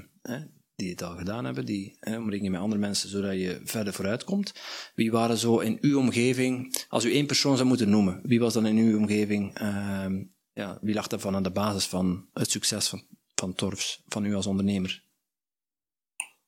[0.74, 4.24] die het al gedaan hebben, die, omring je met andere mensen, zodat je verder vooruit
[4.24, 4.52] komt.
[4.94, 8.52] Wie waren zo in uw omgeving, als u één persoon zou moeten noemen, wie was
[8.52, 10.22] dan in uw omgeving, ehm,
[10.58, 14.34] ja, wie lag daarvan aan de basis van het succes van, van Torfs, van u
[14.34, 15.04] als ondernemer?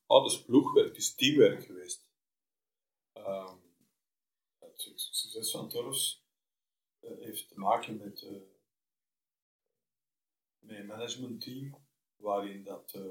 [0.06, 2.06] Oh, dus ploegwerk, het is teamwerk geweest.
[3.12, 3.56] Ehm,
[4.58, 6.24] het su- succes van Torfs
[7.00, 8.30] eh, heeft te maken met, eh
[10.58, 11.76] met een managementteam,
[12.16, 13.02] waarin dat eh,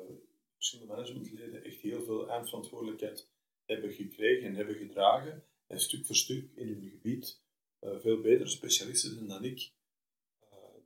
[0.55, 3.31] verschillende managementleden echt heel veel eindverantwoordelijkheid
[3.65, 7.41] hebben gekregen en hebben gedragen, en stuk voor stuk in hun gebied
[7.79, 9.77] veel betere specialisten zijn dan ik.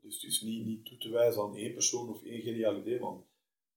[0.04, 3.18] Dus niet, niet toe te wijzen aan één persoon of één geniaal idee, maar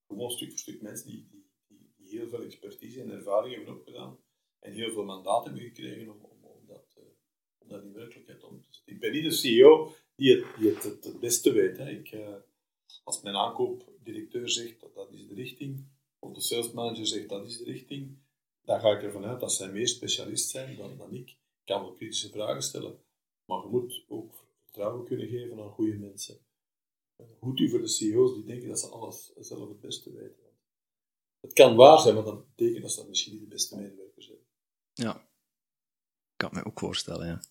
[0.06, 4.18] gewoon stuk voor stuk mensen die, die, die, heel veel expertise en ervaring hebben opgedaan
[4.58, 7.02] en heel veel mandaat hebben gekregen om, om, dat, eh,
[7.58, 8.94] om dat in werkelijkheid om te zetten.
[8.94, 11.76] Ik ben niet de CEO die het, het, het, beste weet.
[11.76, 11.90] Hè.
[11.90, 12.34] Ik, eh,
[13.04, 15.86] als mijn aankoopdirecteur zegt dat dat is de richting,
[16.18, 18.18] of de salesmanager zegt dat is de richting,
[18.62, 21.30] dan ga ik ervan uit dat zij meer specialist zijn dan, dan ik.
[21.30, 22.98] Ik kan wel kritische vragen stellen,
[23.44, 24.45] maar je moet ook
[24.76, 26.38] vertrouwen kunnen geven aan goede mensen.
[27.40, 30.44] Goed u voor de CEO's die denken dat ze alles zelf het beste weten.
[31.40, 34.38] Het kan waar zijn, maar dat betekent dat ze misschien niet de beste medewerkers zijn.
[34.92, 37.42] Ja, ik kan me ook voorstellen, ja.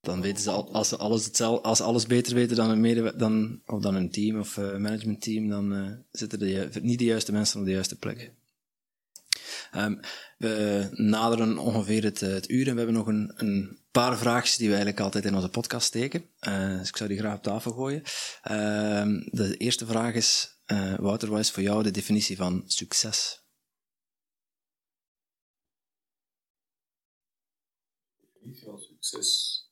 [0.00, 3.62] Dan weten ze, al, als ze alles, hetzelfde, als alles beter weten dan een, dan,
[3.66, 7.60] of dan een team of uh, managementteam, dan uh, zitten de, niet de juiste mensen
[7.60, 8.34] op de juiste plek.
[9.76, 10.00] Um,
[10.38, 14.66] we naderen ongeveer het, het, uur en we hebben nog een, een, paar vraagjes die
[14.66, 16.30] we eigenlijk altijd in onze podcast steken.
[16.40, 18.02] Uh, dus ik zou die graag op tafel gooien.
[18.50, 23.44] Uh, de eerste vraag is, uh, Wouter, wat is voor jou de definitie van succes?
[28.64, 29.70] Van succes.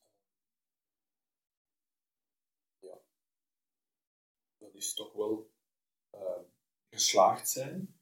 [2.81, 2.99] Ja.
[4.59, 5.51] Dat is toch wel
[6.15, 6.21] uh,
[6.91, 7.98] geslaagd zijn.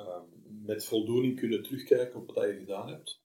[0.00, 0.20] Uh,
[0.64, 3.20] met voldoening kunnen terugkijken op wat je gedaan hebt.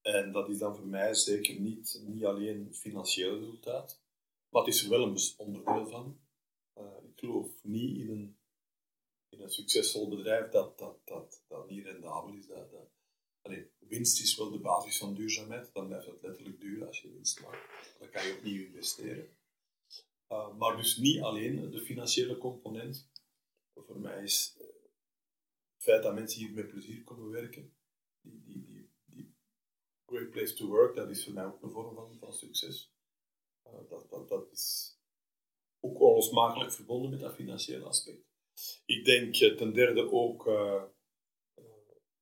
[0.00, 4.02] En dat is dan voor mij zeker niet, niet alleen financieel resultaat,
[4.48, 6.20] maar het is er wel een onderdeel van.
[6.78, 8.36] Uh, ik geloof niet in een,
[9.28, 12.46] in een succesvol bedrijf dat, dat, dat, dat niet rendabel is.
[12.46, 12.88] Dat, dat,
[13.78, 17.40] winst is wel de basis van duurzaamheid, dan blijft het letterlijk duur als je winst
[17.40, 17.96] maakt.
[17.98, 19.28] Dan kan je opnieuw investeren.
[20.28, 23.08] Uh, maar dus niet alleen de financiële component.
[23.74, 24.56] Voor mij is
[25.80, 27.74] het feit dat mensen hier met plezier komen werken,
[28.20, 29.34] die, die, die, die
[30.06, 32.92] great place to work, dat is voor mij ook een vorm van, van succes.
[33.66, 34.96] Uh, dat, dat, dat is
[35.80, 38.28] ook onlosmakelijk verbonden met dat financiële aspect.
[38.84, 40.82] Ik denk ten derde ook, uh,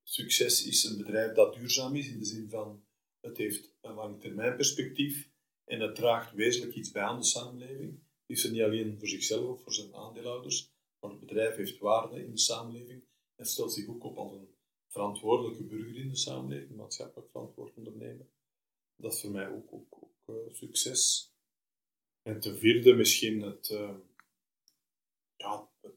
[0.03, 2.87] succes is een bedrijf dat duurzaam is, in de zin van
[3.21, 5.31] het heeft een langetermijn perspectief
[5.65, 7.93] en het draagt wezenlijk iets bij aan de samenleving.
[8.27, 11.79] Het is er niet alleen voor zichzelf of voor zijn aandeelhouders, maar het bedrijf heeft
[11.79, 13.08] waarde in de samenleving
[13.39, 14.49] en stelt zich ook op als een
[14.86, 18.26] verantwoordelijke burger in de samenleving, maatschappelijk verantwoord ondernemer.
[18.97, 21.32] Dat is voor mij ook, ook, ook uh, succes.
[22.22, 23.97] En ten vierde misschien het, uh,
[25.36, 25.95] ja, het,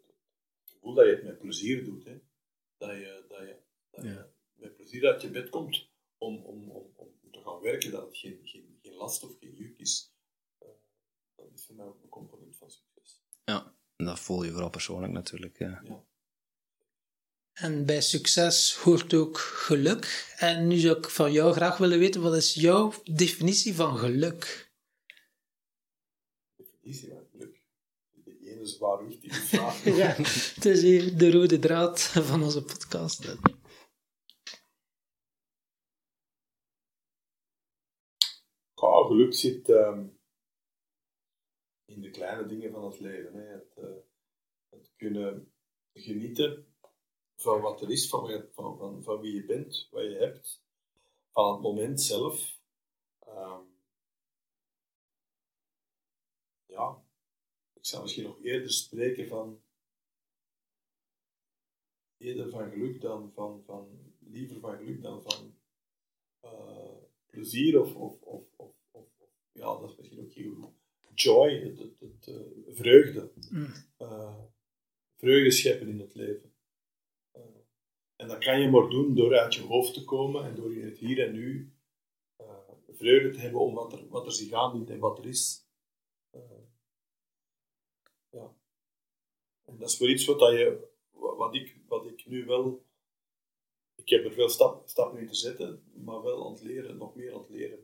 [0.64, 2.06] gevoel dat je het met plezier doet.
[2.06, 2.20] Hè?
[2.78, 3.58] Dat, je, dat, je,
[3.90, 4.10] dat ja.
[4.10, 8.06] je met plezier uit je bed komt om, om, om, om te gaan werken, dat
[8.06, 10.14] het geen, geen, geen last of geen juk is.
[10.64, 10.70] Uh,
[11.36, 13.24] dat is voor mij ook een component van succes.
[13.44, 15.58] Ja, en dat voel je vooral persoonlijk natuurlijk.
[15.58, 15.82] Ja.
[15.84, 16.06] ja.
[17.62, 20.34] En bij succes hoort ook geluk.
[20.38, 24.72] En nu zou ik van jou graag willen weten, wat is jouw definitie van geluk?
[26.56, 27.62] Definitie van geluk?
[28.12, 29.84] De ene zwaarwichtige vraag.
[30.04, 30.14] ja,
[30.56, 33.24] het is hier de rode draad van onze podcast.
[33.24, 33.38] Ja,
[39.08, 40.20] geluk zit um,
[41.86, 43.34] in de kleine dingen van het leven.
[43.34, 43.44] Hè.
[43.44, 43.86] Het, uh,
[44.70, 45.54] het kunnen
[45.94, 46.71] genieten
[47.42, 50.64] van wat er is, van, van, van, van wie je bent, wat je hebt,
[51.32, 52.60] van het moment zelf.
[53.28, 53.80] Um,
[56.66, 57.04] ja,
[57.74, 59.62] ik zou misschien nog eerder spreken van
[62.18, 65.56] eerder van geluk dan van, van liever van geluk dan van
[66.46, 68.46] uh, plezier of, of, of,
[68.92, 69.08] of,
[69.52, 70.74] ja, dat is misschien ook heel
[71.14, 73.32] joy, het, het, het uh, vreugde.
[73.50, 73.74] Mm.
[74.00, 74.38] Uh,
[75.16, 76.51] vreugde scheppen in het leven.
[78.22, 80.86] En dat kan je maar doen door uit je hoofd te komen en door in
[80.86, 81.74] het hier en nu
[82.42, 82.48] uh,
[82.90, 85.68] vreugde te hebben om wat er, wat er zich aandient en wat er is.
[86.36, 86.42] Uh,
[88.30, 88.54] ja.
[89.66, 92.86] En dat is wel iets wat, dat je, wat, ik, wat ik nu wel...
[93.96, 97.16] Ik heb er veel stap, stappen in te zetten, maar wel aan het leren, nog
[97.16, 97.80] meer aan het leren.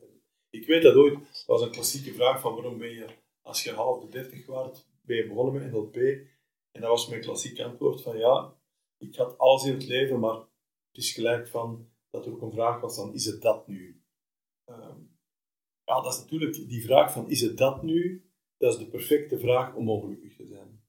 [0.50, 3.06] Ik weet dat ooit, dat was een klassieke vraag van waarom ben je,
[3.42, 5.96] als je half de dertig waard, ben je begonnen met NLP?
[6.70, 8.57] En dat was mijn klassieke antwoord van ja,
[8.98, 10.36] ik had alles in het leven, maar
[10.90, 14.02] het is gelijk van dat er ook een vraag was van is het dat nu?
[14.64, 15.00] Ehm,
[15.84, 18.30] ja, dat is natuurlijk die vraag van is het dat nu?
[18.56, 20.82] Dat is de perfecte vraag om ongelukkig te zijn.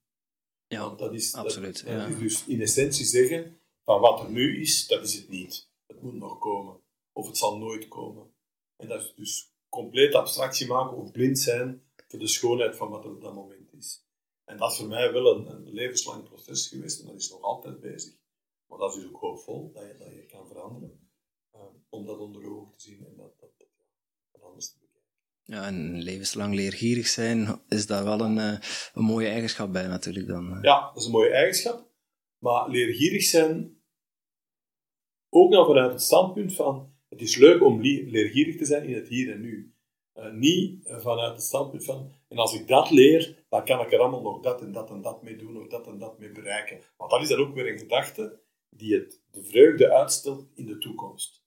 [0.68, 1.86] Ja, Want dat is, absoluut.
[1.86, 5.72] Dat, is dus in essentie zeggen van wat er nu is, dat is het niet.
[5.86, 6.82] Het moet nog komen.
[7.12, 8.34] Of het zal nooit komen.
[8.76, 13.04] En dat is dus compleet abstractie maken of blind zijn voor de schoonheid van wat
[13.04, 13.59] er op dat moment.
[14.50, 17.42] En dat is voor mij wel een, een levenslang proces geweest en dat is nog
[17.42, 18.14] altijd bezig.
[18.68, 21.10] Maar dat is dus ook hoopvol dat je, dat je kan veranderen.
[21.56, 23.50] Uh, om dat onder ogen te zien en dat, dat,
[24.32, 25.10] dat, anders te bekijken.
[25.44, 28.60] Ja, en levenslang leergierig zijn, is daar wel een, uh,
[28.94, 30.52] een mooie eigenschap bij natuurlijk dan.
[30.52, 30.62] Uh.
[30.62, 31.88] Ja, dat is een mooie eigenschap.
[32.38, 33.82] Maar leergierig zijn,
[35.30, 39.08] ook nog vanuit het standpunt van, het is leuk om leergierig te zijn in het
[39.08, 39.74] hier en nu.
[40.16, 44.00] Uh, niet vanuit het standpunt van, en als ik dat leer, dan kan ik er
[44.00, 46.82] allemaal nog dat en dat en dat mee doen, of dat en dat mee bereiken.
[46.98, 50.78] Want dat is dan ook weer een gedachte die het, de vreugde uitstelt in de
[50.78, 51.44] toekomst.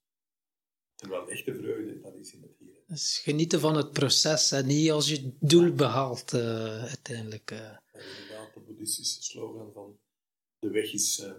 [0.95, 2.83] Terwijl echte vreugde, dat is in het hier.
[2.87, 7.51] Dus genieten van het proces en niet als je het doel behaalt uh, uiteindelijk.
[7.51, 7.77] Uh.
[7.93, 9.99] inderdaad, de boeddhistische slogan van
[10.59, 11.31] de weg is uh,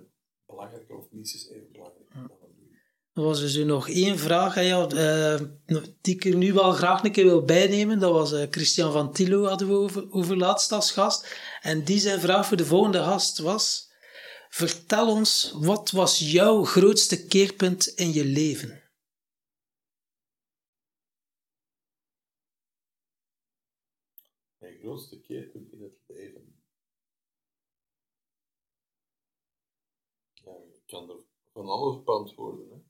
[0.46, 2.43] belangrijker of minstens even belangrijk dan
[3.14, 5.40] er was dus nog één vraag ja, uh,
[6.00, 7.98] die ik nu wel graag een keer wil bijnemen.
[7.98, 11.38] Dat was uh, Christian van Tilo hadden we over, over laatst als gast.
[11.62, 13.92] En die zijn vraag voor de volgende gast was...
[14.48, 18.82] Vertel ons, wat was jouw grootste keerpunt in je leven?
[24.58, 26.62] Mijn grootste keerpunt in het leven?
[30.32, 32.68] Ja, ik kan er van alles op antwoorden.
[32.68, 32.83] Hè.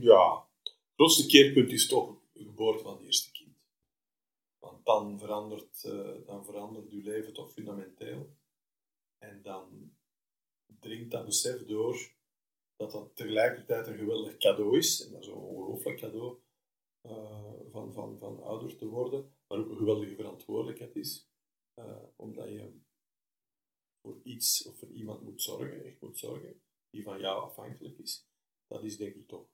[0.00, 3.66] Ja, het grootste keerpunt is toch de geboorte van het eerste kind.
[4.58, 8.36] Want dan verandert, uh, dan verandert je leven toch fundamenteel.
[9.18, 9.92] En dan
[10.80, 12.12] dringt dat besef door
[12.76, 15.04] dat dat tegelijkertijd een geweldig cadeau is.
[15.04, 16.38] En dat is een ongelooflijk cadeau
[17.02, 19.32] uh, van, van, van ouder te worden.
[19.46, 21.28] Maar ook een geweldige verantwoordelijkheid is.
[21.78, 22.80] Uh, omdat je
[24.00, 28.26] voor iets of voor iemand moet zorgen, echt moet zorgen, die van jou afhankelijk is.
[28.66, 29.52] Dat is denk ik toch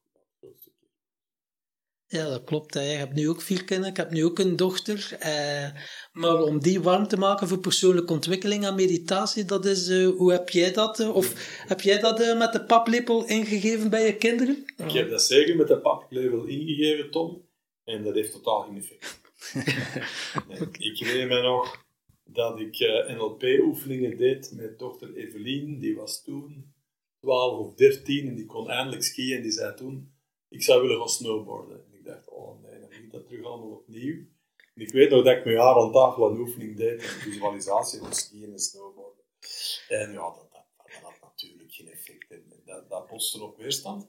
[2.10, 2.74] ja, dat klopt.
[2.74, 3.90] Je hebt nu ook vier kinderen.
[3.90, 5.16] Ik heb nu ook een dochter.
[5.18, 5.68] Eh,
[6.12, 10.32] maar om die warm te maken voor persoonlijke ontwikkeling en meditatie, dat is, uh, hoe
[10.32, 11.00] heb jij dat?
[11.00, 11.34] Uh, of
[11.66, 14.64] heb jij dat uh, met de paplepel ingegeven bij je kinderen?
[14.76, 17.48] Ik heb dat zeker met de paplepel ingegeven, Tom.
[17.84, 19.20] En dat heeft totaal geen effect.
[20.90, 21.84] Ik herinner me nog
[22.24, 22.78] dat ik
[23.16, 25.78] NLP-oefeningen deed met dochter Evelien.
[25.78, 26.74] Die was toen
[27.20, 29.36] 12 of 13 en die kon eindelijk skiën.
[29.36, 30.12] En die zei toen
[30.50, 31.84] ik zou willen gaan snowboarden.
[31.86, 34.24] En ik dacht, oh nee, dan moet ik dat terug allemaal opnieuw.
[34.74, 38.12] Ik weet nog dat ik met haar aan tafel een oefening deed, een visualisatie van
[38.12, 39.24] skiën en snowboarden.
[39.88, 42.30] En ja, dat, dat, had natuurlijk geen effect.
[42.30, 44.08] En dat, dat botste op weerstand.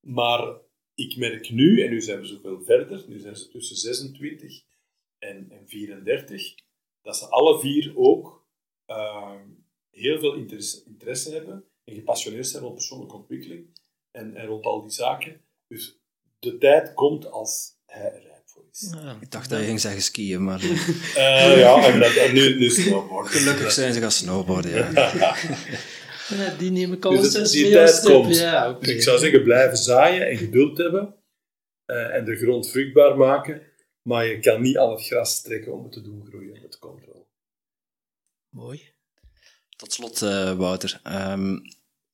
[0.00, 0.58] Maar
[0.94, 4.64] ik merk nu, en nu zijn we zoveel verder, nu zijn ze tussen 26
[5.18, 6.54] en, en 34,
[7.02, 8.46] dat ze alle vier ook
[8.86, 9.40] uh,
[9.90, 14.90] heel veel interesse, hebben en gepassioneerd zijn rond persoonlijke ontwikkeling en, en rond al die
[14.90, 15.45] zaken.
[15.68, 16.00] Dus
[16.38, 18.92] de tijd komt als hij er rijp voor is.
[19.20, 20.62] ik dacht dat je ging zeggen skiën, maar...
[20.62, 23.32] Uh, ja, en, dat, en nu, nu snowboarden.
[23.32, 24.90] Gelukkig zijn ze gaan snowboarden, ja.
[26.28, 28.36] ja die neem ik al dus die, die tijd komt.
[28.36, 28.80] Ja, okay.
[28.80, 31.14] Dus ik zou zeggen, blijven zaaien en geduld hebben.
[31.86, 33.62] Uh, en de grond vruchtbaar maken.
[34.02, 36.62] Maar je kan niet al het gras trekken om het te doen groeien.
[36.62, 37.28] Dat komt wel.
[38.48, 38.94] Mooi.
[39.76, 41.00] Tot slot, uh, Wouter.
[41.04, 41.62] Um,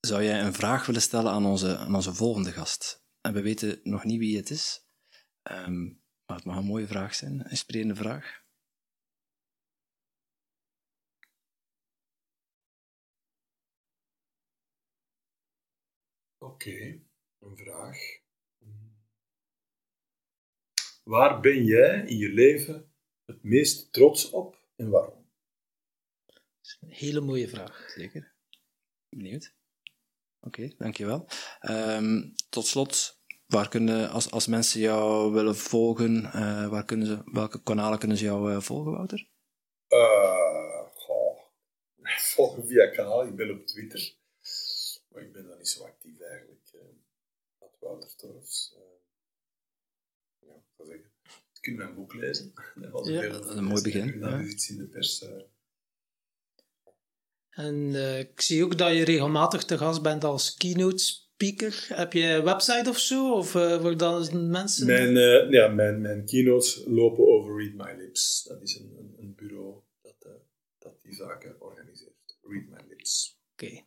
[0.01, 3.02] zou jij een vraag willen stellen aan onze, aan onze volgende gast?
[3.23, 4.87] En we weten nog niet wie het is.
[5.51, 8.45] Um, maar het mag een mooie vraag zijn, een inspirerende vraag.
[16.39, 17.07] Oké, okay,
[17.39, 17.99] een vraag.
[21.03, 22.95] Waar ben jij in je leven
[23.25, 25.31] het meest trots op en waarom?
[26.27, 27.91] Dat is een hele mooie vraag.
[27.91, 28.35] Zeker.
[29.09, 29.55] Benieuwd.
[30.45, 31.29] Oké, okay, dankjewel.
[31.71, 37.23] Um, tot slot, waar kunnen, als, als mensen jou willen volgen, uh, waar kunnen ze,
[37.25, 39.29] welke kanalen kunnen ze jou uh, volgen, Wouter?
[39.89, 41.39] Uh, goh.
[42.35, 43.27] volgen via kanaal.
[43.27, 44.15] Ik ben op Twitter.
[45.09, 46.61] Maar ik ben daar niet zo actief eigenlijk.
[47.59, 48.77] Wat Wouter Torfs.
[50.39, 51.11] Ja, wat zeggen.
[51.53, 52.53] Je kunt mijn boek lezen.
[52.75, 54.21] Dat was ja, dat is een mooi begin.
[54.21, 55.25] Dat is iets in de pers.
[57.53, 61.87] En uh, ik zie ook dat je regelmatig te gast bent als keynote speaker.
[61.89, 63.33] Heb je een website of zo?
[63.33, 64.87] Of uh, voor dan mensen...
[64.87, 68.45] Mijn, uh, ja, mijn, mijn keynotes lopen over Read My Lips.
[68.49, 70.33] Dat is een, een, een bureau dat, uh,
[70.79, 72.39] dat die zaken organiseert.
[72.43, 73.41] Read My Lips.
[73.53, 73.65] Oké.
[73.65, 73.87] Okay.